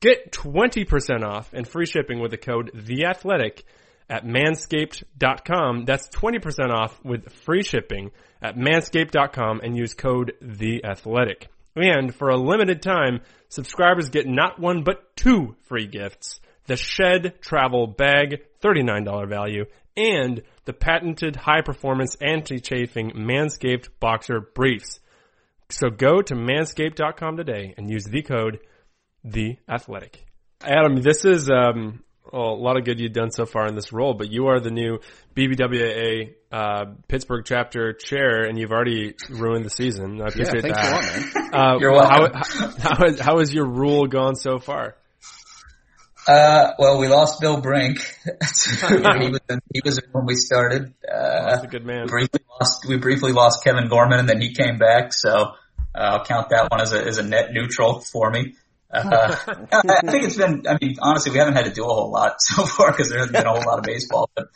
[0.00, 3.62] Get 20% off and free shipping with the code THEATHLETIC
[4.08, 5.84] at manscaped.com.
[5.84, 8.10] That's 20% off with free shipping
[8.40, 11.46] at manscaped.com and use code THEATHLETIC.
[11.76, 16.40] And for a limited time, subscribers get not one but two free gifts.
[16.66, 24.40] The Shed Travel Bag, $39 value, and the patented high performance anti chafing Manscaped Boxer
[24.40, 25.00] Briefs.
[25.70, 28.60] So go to manscaped.com today and use the code
[29.22, 30.24] The Athletic.
[30.62, 32.02] Adam, this is um,
[32.32, 34.60] well, a lot of good you've done so far in this role, but you are
[34.60, 34.98] the new
[35.36, 40.20] BBWA uh, Pittsburgh chapter chair, and you've already ruined the season.
[40.20, 41.34] I appreciate yeah, that.
[41.34, 42.32] A lot, uh, You're welcome.
[42.34, 44.96] How, how, how, how has your rule gone so far?
[46.26, 47.98] Uh, well, we lost Bill Brink.
[48.24, 50.94] he was in, he was in when we started.
[51.06, 52.06] Uh, That's a good man.
[52.06, 55.12] Briefly lost, we briefly lost Kevin Gorman, and then he came back.
[55.12, 55.30] So
[55.94, 58.54] uh, I'll count that one as a as a net neutral for me.
[58.90, 59.36] Uh,
[59.72, 60.66] I think it's been.
[60.68, 63.18] I mean, honestly, we haven't had to do a whole lot so far because there
[63.18, 64.30] hasn't been a whole lot of baseball.
[64.34, 64.48] But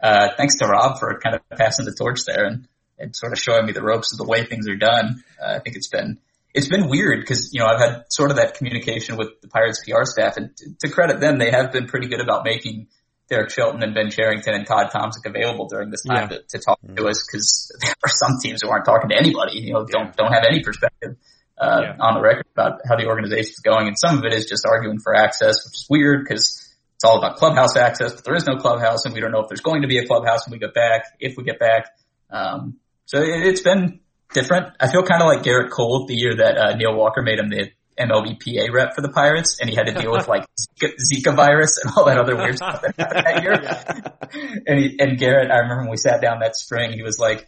[0.00, 2.66] uh, thanks to Rob for kind of passing the torch there and
[2.98, 5.22] and sort of showing me the ropes of the way things are done.
[5.40, 6.18] Uh, I think it's been
[6.54, 9.82] it's been weird because, you know, I've had sort of that communication with the Pirates
[9.84, 12.88] PR staff and to, to credit them, they have been pretty good about making
[13.28, 16.38] Derek Shelton and Ben Cherington and Todd Tomczyk available during this time yeah.
[16.38, 19.60] to, to, talk to us because there are some teams who aren't talking to anybody,
[19.60, 21.16] you know, don't, don't have any perspective,
[21.56, 21.96] uh, yeah.
[21.98, 23.86] on the record about how the organization is going.
[23.86, 27.16] And some of it is just arguing for access, which is weird because it's all
[27.18, 29.82] about clubhouse access, but there is no clubhouse and we don't know if there's going
[29.82, 31.86] to be a clubhouse when we get back, if we get back.
[32.30, 34.00] Um, so it, it's been,
[34.32, 34.74] different.
[34.80, 37.48] I feel kind of like Gerrit Cole the year that uh, Neil Walker made him
[37.48, 41.36] the MLBPA rep for the Pirates, and he had to deal with like Zika, Zika
[41.36, 44.18] virus and all that other weird stuff that happened that year.
[44.66, 47.46] And he, and Gerrit, I remember when we sat down that spring, he was like,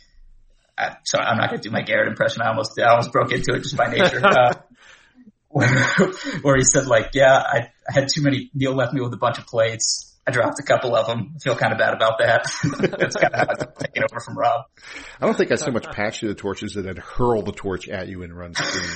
[0.77, 2.43] I, sorry, I'm not going to do my Garrett impression.
[2.43, 4.21] I almost, I almost broke into it just by nature.
[4.25, 4.55] Uh,
[5.49, 5.69] where,
[6.43, 9.17] where he said like, yeah, I, I had too many, Neil left me with a
[9.17, 10.14] bunch of plates.
[10.27, 11.35] I dropped a couple of them.
[11.37, 12.45] I feel kind of bad about that.
[12.99, 14.65] That's kind of how I took it over from Rob.
[15.21, 17.89] I don't think I so much pass you the torches that I'd hurl the torch
[17.89, 18.89] at you and run screen.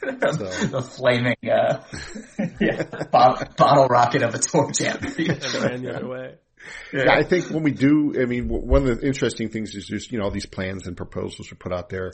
[0.00, 0.08] so.
[0.66, 1.82] the flaming, uh,
[2.60, 5.28] yeah, bottle, bottle, rocket of a torch at me.
[5.28, 6.34] and ran the other way.
[6.92, 7.12] Yeah.
[7.12, 10.18] I think when we do, I mean, one of the interesting things is just, you
[10.18, 12.12] know, all these plans and proposals are put out there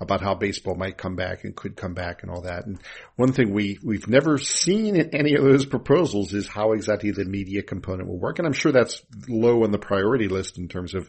[0.00, 2.66] about how baseball might come back and could come back and all that.
[2.66, 2.78] And
[3.16, 7.24] one thing we, we've never seen in any of those proposals is how exactly the
[7.24, 8.38] media component will work.
[8.38, 11.08] And I'm sure that's low on the priority list in terms of,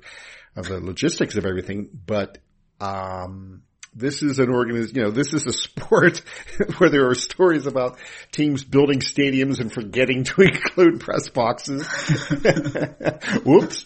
[0.56, 1.90] of the logistics of everything.
[2.06, 2.38] But,
[2.80, 3.64] um,
[3.96, 6.22] this is an organiz, you know, this is a sport
[6.78, 7.98] where there are stories about
[8.32, 11.88] teams building stadiums and forgetting to include press boxes.
[13.46, 13.86] Whoops.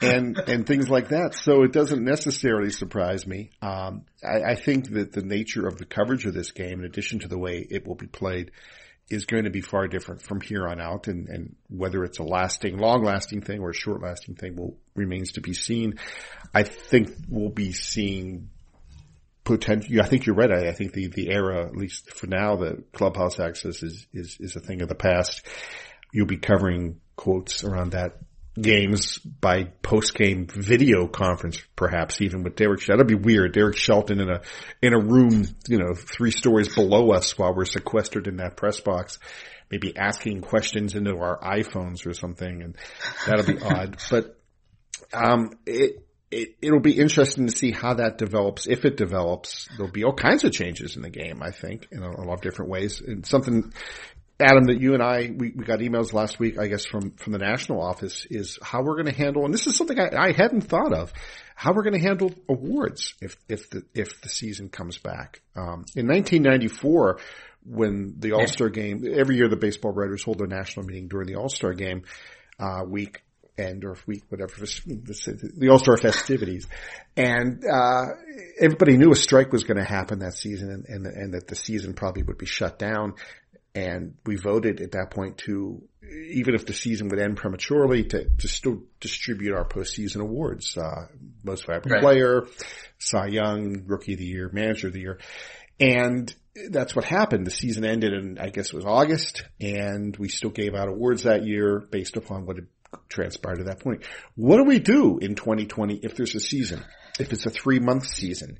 [0.00, 1.34] and, and things like that.
[1.34, 3.50] So it doesn't necessarily surprise me.
[3.60, 7.18] Um, I, I think that the nature of the coverage of this game, in addition
[7.20, 8.52] to the way it will be played,
[9.10, 12.22] is going to be far different from here on out and, and whether it's a
[12.22, 15.98] lasting, long lasting thing or a short lasting thing will remains to be seen.
[16.54, 18.48] I think we'll be seeing
[19.44, 20.00] potential.
[20.00, 20.50] I think you're right.
[20.50, 24.36] I, I think the, the era, at least for now, the clubhouse access is, is,
[24.40, 25.46] is a thing of the past.
[26.12, 28.18] You'll be covering quotes around that
[28.60, 32.86] games by post game video conference, perhaps even with Derek.
[32.86, 33.52] That'd be weird.
[33.52, 34.42] Derek Shelton in a
[34.80, 38.80] in a room, you know, three stories below us while we're sequestered in that press
[38.80, 39.18] box,
[39.70, 42.76] maybe asking questions into our iPhones or something, and
[43.26, 43.96] that'll be odd.
[44.10, 44.38] But
[45.12, 46.03] um, it.
[46.30, 48.66] It, it'll be interesting to see how that develops.
[48.66, 52.02] If it develops, there'll be all kinds of changes in the game, I think, in
[52.02, 53.00] a, a lot of different ways.
[53.00, 53.72] And something
[54.40, 57.32] Adam, that you and I, we, we got emails last week, I guess, from, from
[57.32, 60.32] the national office is how we're going to handle, and this is something I, I
[60.32, 61.12] hadn't thought of,
[61.54, 65.40] how we're going to handle awards if, if the, if the season comes back.
[65.54, 67.20] Um, in 1994,
[67.64, 71.36] when the All-Star game, every year the baseball writers hold their national meeting during the
[71.36, 72.02] All-Star game,
[72.58, 73.22] uh, week,
[73.56, 76.66] end or week, whatever, the All-Star festivities.
[77.16, 78.06] And, uh,
[78.60, 81.54] everybody knew a strike was going to happen that season and, and, and that the
[81.56, 83.14] season probably would be shut down
[83.74, 85.82] and we voted at that point to,
[86.30, 91.06] even if the season would end prematurely, to, to still distribute our postseason awards, uh,
[91.42, 92.02] most valuable right.
[92.02, 92.46] player,
[92.98, 95.18] Cy Young, rookie of the year, manager of the year.
[95.80, 96.32] And
[96.70, 97.46] that's what happened.
[97.46, 101.24] The season ended in, I guess it was August, and we still gave out awards
[101.24, 102.68] that year based upon what had
[103.08, 104.04] transpired at that point.
[104.34, 106.82] What do we do in 2020 if there's a season?
[107.18, 108.58] If it's a three month season?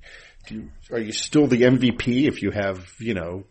[0.48, 3.44] You, are you still the MVP if you have, you know,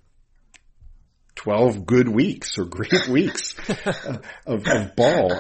[1.36, 3.55] 12 good weeks or great weeks
[4.45, 5.31] of, of, ball.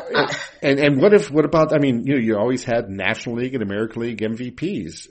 [0.61, 3.53] And, and what if, what about, I mean, you know, you always had National League
[3.53, 5.07] and American League MVPs.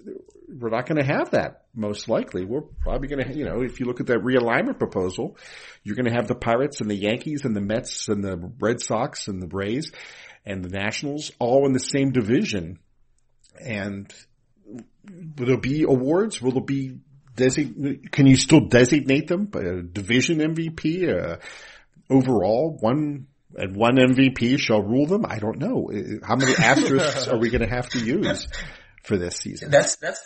[0.49, 2.45] We're not going to have that most likely.
[2.45, 5.37] We're probably going to, you know, if you look at that realignment proposal,
[5.83, 8.81] you're going to have the Pirates and the Yankees and the Mets and the Red
[8.81, 9.91] Sox and the Braves
[10.45, 12.79] and the Nationals all in the same division.
[13.65, 14.13] And
[14.67, 16.43] will there be awards?
[16.43, 16.99] Will there be
[17.35, 19.49] Design, can you still designate them?
[19.55, 21.37] A division MVP, uh,
[22.11, 25.25] overall one and one MVP shall rule them.
[25.27, 25.91] I don't know.
[26.23, 28.49] How many asterisks are we going to have to use
[29.05, 29.71] for this season?
[29.71, 30.23] That's that's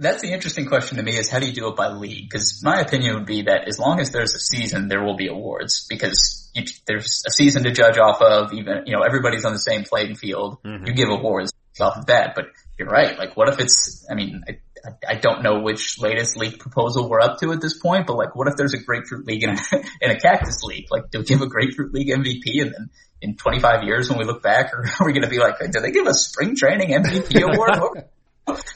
[0.00, 2.28] that's the interesting question to me is how do you do it by league?
[2.28, 5.28] Because my opinion would be that as long as there's a season, there will be
[5.28, 8.52] awards because you, there's a season to judge off of.
[8.52, 10.58] Even you know everybody's on the same playing field.
[10.64, 10.86] Mm-hmm.
[10.86, 12.34] You give awards off of that.
[12.34, 12.46] But
[12.78, 13.18] you're right.
[13.18, 14.06] Like, what if it's?
[14.10, 14.58] I mean, I,
[15.06, 18.34] I don't know which latest league proposal we're up to at this point, but like,
[18.34, 19.62] what if there's a grapefruit league and a,
[20.02, 20.86] and a cactus league?
[20.90, 22.90] Like, do we give a grapefruit league MVP and then
[23.22, 25.90] in 25 years when we look back, are we going to be like, did they
[25.90, 28.04] give a spring training MVP award?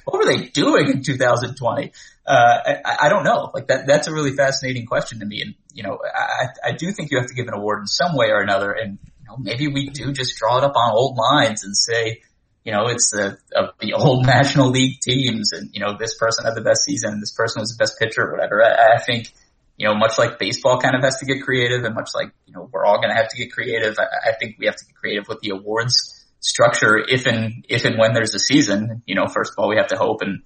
[0.04, 1.92] what, were they doing in 2020?
[2.26, 3.50] Uh, I, I, don't know.
[3.52, 5.42] Like that, that's a really fascinating question to me.
[5.42, 8.16] And, you know, I, I do think you have to give an award in some
[8.16, 8.72] way or another.
[8.72, 12.22] And, you know, maybe we do just draw it up on old lines and say,
[12.64, 16.44] you know, it's the, of the old National League teams and, you know, this person
[16.46, 18.64] had the best season, and this person was the best pitcher or whatever.
[18.64, 19.30] I, I think,
[19.76, 22.54] you know, much like baseball kind of has to get creative and much like, you
[22.54, 23.98] know, we're all going to have to get creative.
[23.98, 27.84] I, I think we have to get creative with the awards structure if and, if
[27.84, 29.02] and when there's a season.
[29.06, 30.42] You know, first of all, we have to hope and,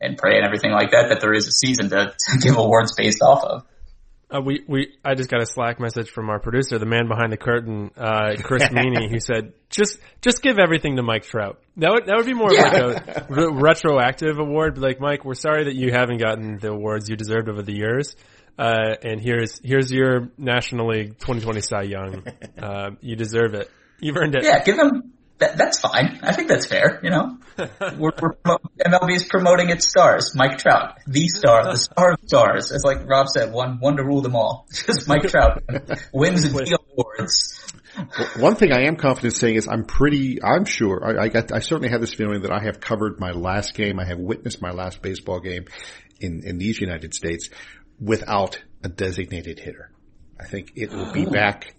[0.00, 2.94] and pray and everything like that, that there is a season to, to give awards
[2.96, 3.66] based off of.
[4.32, 7.32] Uh, we, we, I just got a Slack message from our producer, the man behind
[7.32, 11.60] the curtain, uh, Chris Meany, who said, just, just give everything to Mike Trout.
[11.78, 12.62] That would, that would be more yeah.
[12.62, 14.78] like a re- retroactive award.
[14.78, 18.14] Like, Mike, we're sorry that you haven't gotten the awards you deserved over the years.
[18.56, 22.24] Uh, and here's, here's your National League 2020 Cy Young.
[22.56, 23.68] Uh, you deserve it.
[24.00, 24.44] You've earned it.
[24.44, 26.20] Yeah, give him, that, that's fine.
[26.22, 27.00] I think that's fair.
[27.02, 27.38] You know,
[27.98, 28.34] we're, we're
[28.86, 30.34] MLB is promoting its stars.
[30.36, 32.72] Mike Trout, the star, the star of stars.
[32.72, 34.66] As like Rob said, one one to rule them all.
[34.72, 35.62] Just Mike Trout
[36.12, 37.72] wins the awards.
[38.38, 41.58] one thing I am confident saying is I'm pretty, I'm sure, I, I, got, I
[41.58, 44.70] certainly have this feeling that I have covered my last game, I have witnessed my
[44.70, 45.64] last baseball game
[46.20, 47.50] in, in these United States
[47.98, 49.90] without a designated hitter.
[50.38, 51.74] I think it will be back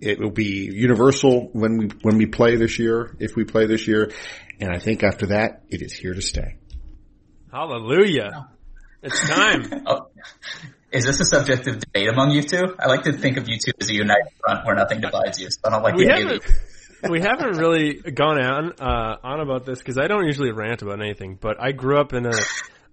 [0.00, 3.86] it will be universal when we when we play this year, if we play this
[3.88, 4.12] year,
[4.60, 6.56] and I think after that, it is here to stay.
[7.50, 8.48] Hallelujah!
[9.02, 9.82] It's time.
[9.86, 10.08] oh,
[10.90, 12.74] is this a subject of debate among you two?
[12.78, 15.48] I like to think of you two as a united front where nothing divides you.
[15.50, 16.42] So I don't like we haven't,
[17.10, 21.00] we haven't really gone on uh, on about this because I don't usually rant about
[21.00, 21.38] anything.
[21.40, 22.32] But I grew up in a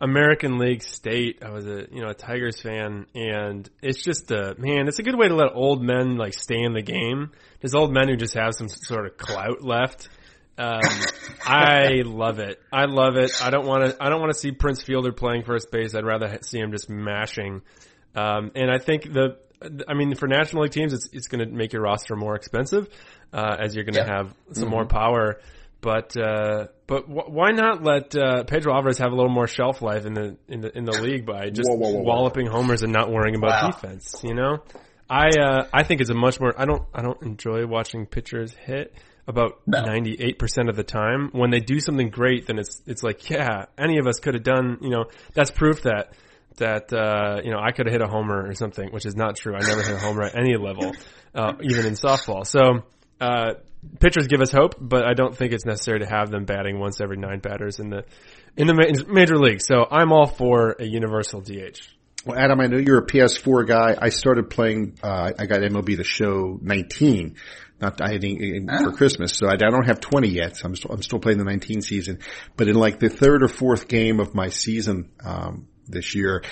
[0.01, 1.41] American League State.
[1.43, 4.87] I was a you know a Tigers fan, and it's just a man.
[4.87, 7.31] It's a good way to let old men like stay in the game.
[7.61, 10.09] There's old men who just have some sort of clout left.
[10.57, 10.81] Um,
[11.45, 12.61] I love it.
[12.71, 13.31] I love it.
[13.41, 14.03] I don't want to.
[14.03, 15.95] I don't want to see Prince Fielder playing first base.
[15.95, 17.61] I'd rather see him just mashing.
[18.15, 19.37] Um, and I think the.
[19.87, 22.89] I mean, for National League teams, it's it's going to make your roster more expensive,
[23.33, 24.71] uh, as you're going to have some mm-hmm.
[24.71, 25.39] more power.
[25.81, 29.81] But uh, but wh- why not let uh, Pedro Alvarez have a little more shelf
[29.81, 32.03] life in the in the in the league by just Whoa, whoa, whoa, whoa.
[32.03, 33.71] walloping homers and not worrying about Wow.
[33.71, 34.21] defense?
[34.23, 34.63] You know,
[35.09, 36.59] I uh, I think it's a much more.
[36.59, 38.93] I don't I don't enjoy watching pitchers hit
[39.27, 41.29] about ninety eight percent of the time.
[41.33, 44.43] When they do something great, then it's it's like yeah, any of us could have
[44.43, 44.79] done.
[44.81, 45.05] You know,
[45.35, 46.13] that's proof that
[46.57, 49.35] that uh, you know I could have hit a homer or something, which is not
[49.35, 49.53] true.
[49.55, 50.93] I never hit a homer at any level,
[51.35, 52.45] uh, even in softball.
[52.47, 52.83] So
[53.21, 53.53] uh,
[53.99, 57.01] pitchers give us hope, but I don't think it's necessary to have them batting once
[57.01, 58.03] every nine batters in the
[58.57, 59.61] in the ma- major league.
[59.61, 61.79] So I'm all for a universal DH.
[62.25, 63.95] Well, Adam, I know you're a PS4 guy.
[64.01, 64.97] I started playing.
[65.03, 67.35] Uh, I got MLB The Show 19,
[67.79, 70.57] not I didn't for Christmas, so I, I don't have 20 yet.
[70.57, 72.19] So I'm still, I'm still playing the 19 season.
[72.57, 76.43] But in like the third or fourth game of my season um, this year,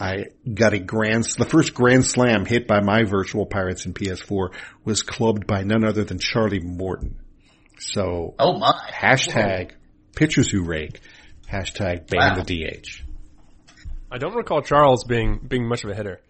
[0.00, 1.24] I got a grand.
[1.36, 4.48] The first grand slam hit by my virtual Pirates in PS4
[4.84, 7.16] was clubbed by none other than Charlie Morton.
[7.78, 8.72] So Oh my.
[8.90, 9.72] hashtag
[10.16, 11.00] pitchers who rake.
[11.50, 12.42] Hashtag ban Wow.
[12.42, 13.02] the DH.
[14.10, 16.20] I don't recall Charles being being much of a hitter.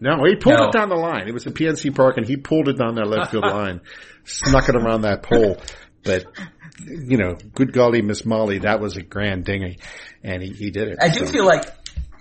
[0.00, 0.64] No, he pulled No.
[0.68, 1.26] it down the line.
[1.28, 3.80] It was at PNC Park, and he pulled it down that left field line,
[4.24, 5.56] snuck it around that pole.
[6.04, 6.26] But
[6.84, 9.78] you know, good golly, Miss Molly, that was a grand dinghy,
[10.22, 10.98] and he, he did it.
[11.00, 11.64] I do So- feel like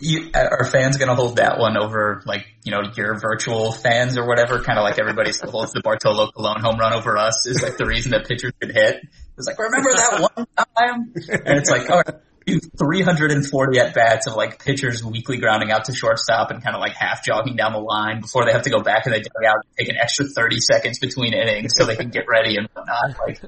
[0.04, 3.72] you, uh, are fans going to hold that one over like, you know, your virtual
[3.72, 7.18] fans or whatever, kind of like everybody still holds the Bartolo Colon home run over
[7.18, 9.02] us is like the reason that pitchers could hit.
[9.38, 11.14] It's like, remember that one time?
[11.46, 15.86] And it's like, all right, you 340 at bats of like pitchers weekly grounding out
[15.86, 18.70] to shortstop and kind of like half jogging down the line before they have to
[18.70, 21.86] go back and they dug out and take an extra 30 seconds between innings so
[21.86, 23.16] they can get ready and whatnot.
[23.26, 23.42] Like,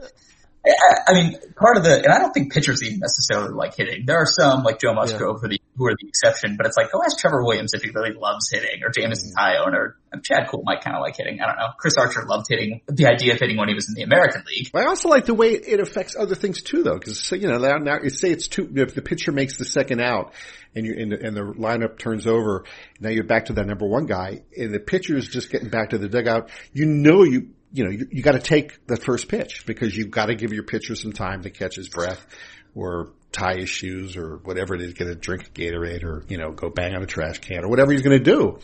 [0.65, 4.05] I, I mean, part of the, and I don't think pitchers even necessarily like hitting.
[4.05, 6.78] There are some like Joe Musgrove who, are the, who are the exception, but it's
[6.78, 9.41] like, go ask Trevor Williams if he really loves hitting, or Jameson mm.
[9.41, 11.41] Taillon, or Chad Kuhl might kind of like hitting.
[11.41, 11.69] I don't know.
[11.78, 14.69] Chris Archer loved hitting, the idea of hitting when he was in the American League.
[14.73, 17.57] I also like the way it affects other things too, though, because so, you know
[17.57, 18.71] now, now you say it's two.
[18.76, 20.34] If the pitcher makes the second out,
[20.73, 22.65] and you and the, and the lineup turns over,
[22.99, 25.89] now you're back to that number one guy, and the pitcher is just getting back
[25.89, 26.49] to the dugout.
[26.73, 27.49] You know you.
[27.73, 30.53] You know, you, you got to take the first pitch because you've got to give
[30.53, 32.26] your pitcher some time to catch his breath,
[32.73, 34.93] or tie his shoes, or whatever it is.
[34.93, 37.69] Get a drink of Gatorade, or you know, go bang on a trash can, or
[37.69, 38.59] whatever he's going to do.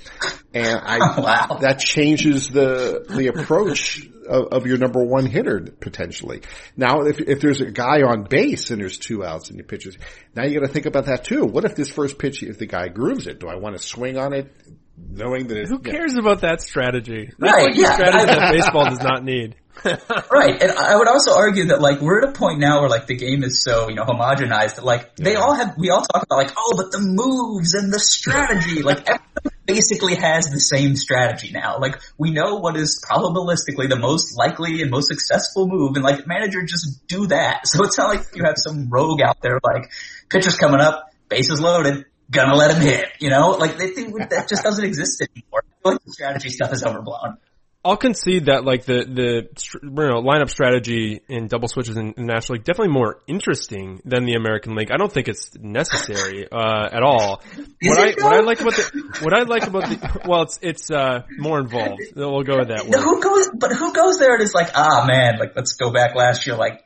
[0.53, 1.57] And I Wow.
[1.61, 6.41] that changes the the approach of, of your number one hitter potentially.
[6.77, 9.97] Now, if if there's a guy on base and there's two outs and you pitches,
[10.35, 11.45] now you got to think about that too.
[11.45, 14.17] What if this first pitch, if the guy grooves it, do I want to swing
[14.17, 14.51] on it,
[14.97, 17.29] knowing that it, Who cares about that strategy?
[17.37, 17.93] That's Right, like the yeah.
[17.93, 19.55] strategy that baseball does not need.
[20.31, 20.61] Right.
[20.61, 23.15] And I would also argue that like we're at a point now where like the
[23.15, 26.37] game is so, you know, homogenized that like they all have, we all talk about
[26.37, 31.51] like, oh, but the moves and the strategy, like everyone basically has the same strategy
[31.51, 31.79] now.
[31.79, 36.27] Like we know what is probabilistically the most likely and most successful move and like
[36.27, 37.61] manager just do that.
[37.71, 39.91] So it's not like you have some rogue out there like
[40.29, 43.51] pitcher's coming up, bases loaded, gonna let him hit, you know?
[43.51, 45.63] Like they think that just doesn't exist anymore.
[45.83, 47.37] Like the strategy stuff is overblown.
[47.83, 52.27] I'll concede that like the the you know lineup strategy in double switches in, in
[52.27, 54.91] National League definitely more interesting than the American League.
[54.91, 57.41] I don't think it's necessary uh, at all.
[57.81, 60.91] What I what I like about the what I like about the well, it's it's
[60.91, 62.01] uh, more involved.
[62.15, 63.01] We'll go with that word.
[63.01, 66.13] who goes, but who goes there and is like, ah man, like let's go back
[66.13, 66.83] last year, like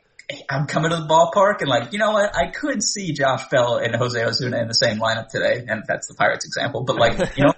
[0.48, 3.76] I'm coming to the ballpark and like, you know what, I could see Josh Bell
[3.76, 7.18] and Jose Osuna in the same lineup today, and that's the Pirates example, but like,
[7.36, 7.52] you know,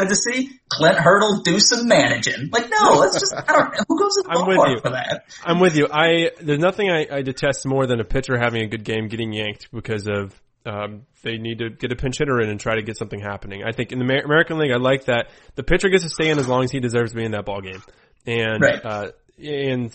[0.00, 2.48] to see Clint Hurdle do some managing.
[2.52, 4.80] Like, no, let's just, I don't know, who goes to the I'm with ballpark you.
[4.80, 5.24] for that?
[5.44, 5.88] I'm with you.
[5.90, 9.32] I there's nothing I, I detest more than a pitcher having a good game getting
[9.32, 12.82] yanked because of um, they need to get a pinch hitter in and try to
[12.82, 13.64] get something happening.
[13.64, 16.30] I think in the Amer- American League, I like that the pitcher gets to stay
[16.30, 17.82] in as long as he deserves to be in that ball game,
[18.26, 18.84] and Right.
[18.84, 19.08] uh,
[19.42, 19.92] and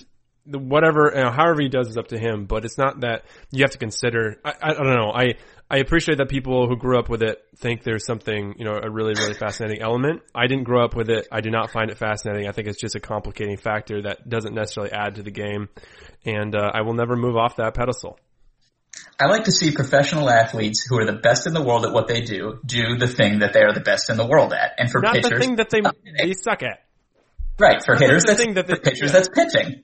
[0.47, 2.45] the, whatever, you know, however he does is up to him.
[2.45, 4.39] But it's not that you have to consider.
[4.43, 5.11] I, I, I don't know.
[5.13, 5.35] I
[5.69, 8.89] I appreciate that people who grew up with it think there's something you know a
[8.89, 10.21] really really fascinating element.
[10.33, 11.27] I didn't grow up with it.
[11.31, 12.47] I do not find it fascinating.
[12.47, 15.69] I think it's just a complicating factor that doesn't necessarily add to the game,
[16.25, 18.17] and uh, I will never move off that pedestal.
[19.19, 22.07] I like to see professional athletes who are the best in the world at what
[22.07, 24.73] they do, do the thing that they are the best in the world at.
[24.77, 25.81] And for Not pitchers, the thing that they
[26.17, 26.83] they suck at.
[27.59, 29.11] Right for hitters, the thing that they- for pitchers.
[29.11, 29.83] That's pitching.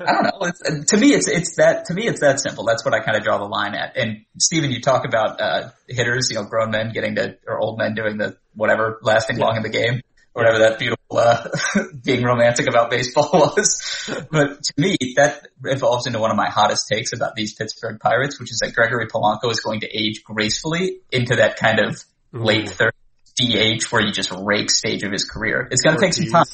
[0.00, 0.46] I don't know.
[0.48, 2.64] It's, to me, it's it's that to me it's that simple.
[2.64, 3.96] That's what I kind of draw the line at.
[3.96, 7.78] And Stephen, you talk about uh, hitters, you know, grown men getting to or old
[7.78, 10.00] men doing the whatever lasting long in the game,
[10.34, 11.48] or whatever that beautiful uh,
[12.04, 14.10] being romantic about baseball was.
[14.30, 18.38] But to me, that evolves into one of my hottest takes about these Pittsburgh Pirates,
[18.38, 22.02] which is that Gregory Polanco is going to age gracefully into that kind of
[22.32, 22.92] late third
[23.36, 25.66] DH where you just rake stage of his career.
[25.70, 26.44] It's going to take some time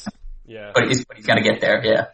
[0.45, 0.71] Yeah.
[0.73, 1.83] but he's, he's gonna get there.
[1.83, 2.05] Yeah,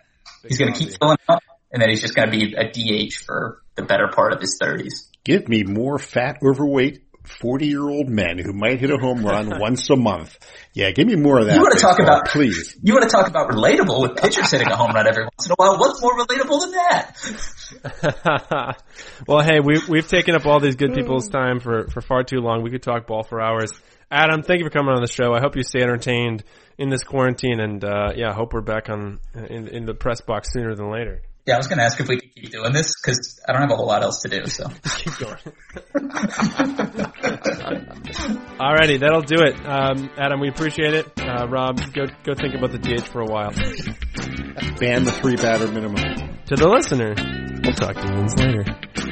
[0.48, 1.42] he's gonna keep filling up,
[1.74, 4.60] and then he's just going to be a DH for the better part of his
[4.62, 5.10] 30s.
[5.26, 9.50] Give me more fat, overweight, 40 year old men who might hit a home run
[9.60, 10.38] once a month.
[10.74, 11.56] Yeah, give me more of that.
[11.56, 12.78] You want to talk about, please.
[12.84, 15.52] You want to talk about relatable with pitchers hitting a home run every once in
[15.52, 15.80] a while.
[15.80, 17.16] What's more relatable than that?
[19.28, 22.40] well, hey, we, we've taken up all these good people's time for, for far too
[22.40, 22.62] long.
[22.62, 23.72] We could talk ball for hours.
[24.12, 25.34] Adam, thank you for coming on the show.
[25.34, 26.44] I hope you stay entertained
[26.78, 30.20] in this quarantine and, uh, yeah, I hope we're back on, in, in the press
[30.22, 31.22] box sooner than later.
[31.46, 33.64] Yeah, I was going to ask if we could keep doing this because I don't
[33.64, 34.46] have a whole lot else to do.
[34.46, 34.68] So
[34.98, 35.36] keep going.
[38.60, 39.56] Alrighty, that'll do it.
[39.66, 41.08] Um, Adam, we appreciate it.
[41.20, 43.52] Uh, Rob, go go think about the DH for a while.
[44.80, 46.40] Ban the three batter minimum.
[46.46, 47.14] To the listener,
[47.62, 49.03] we'll talk to you later.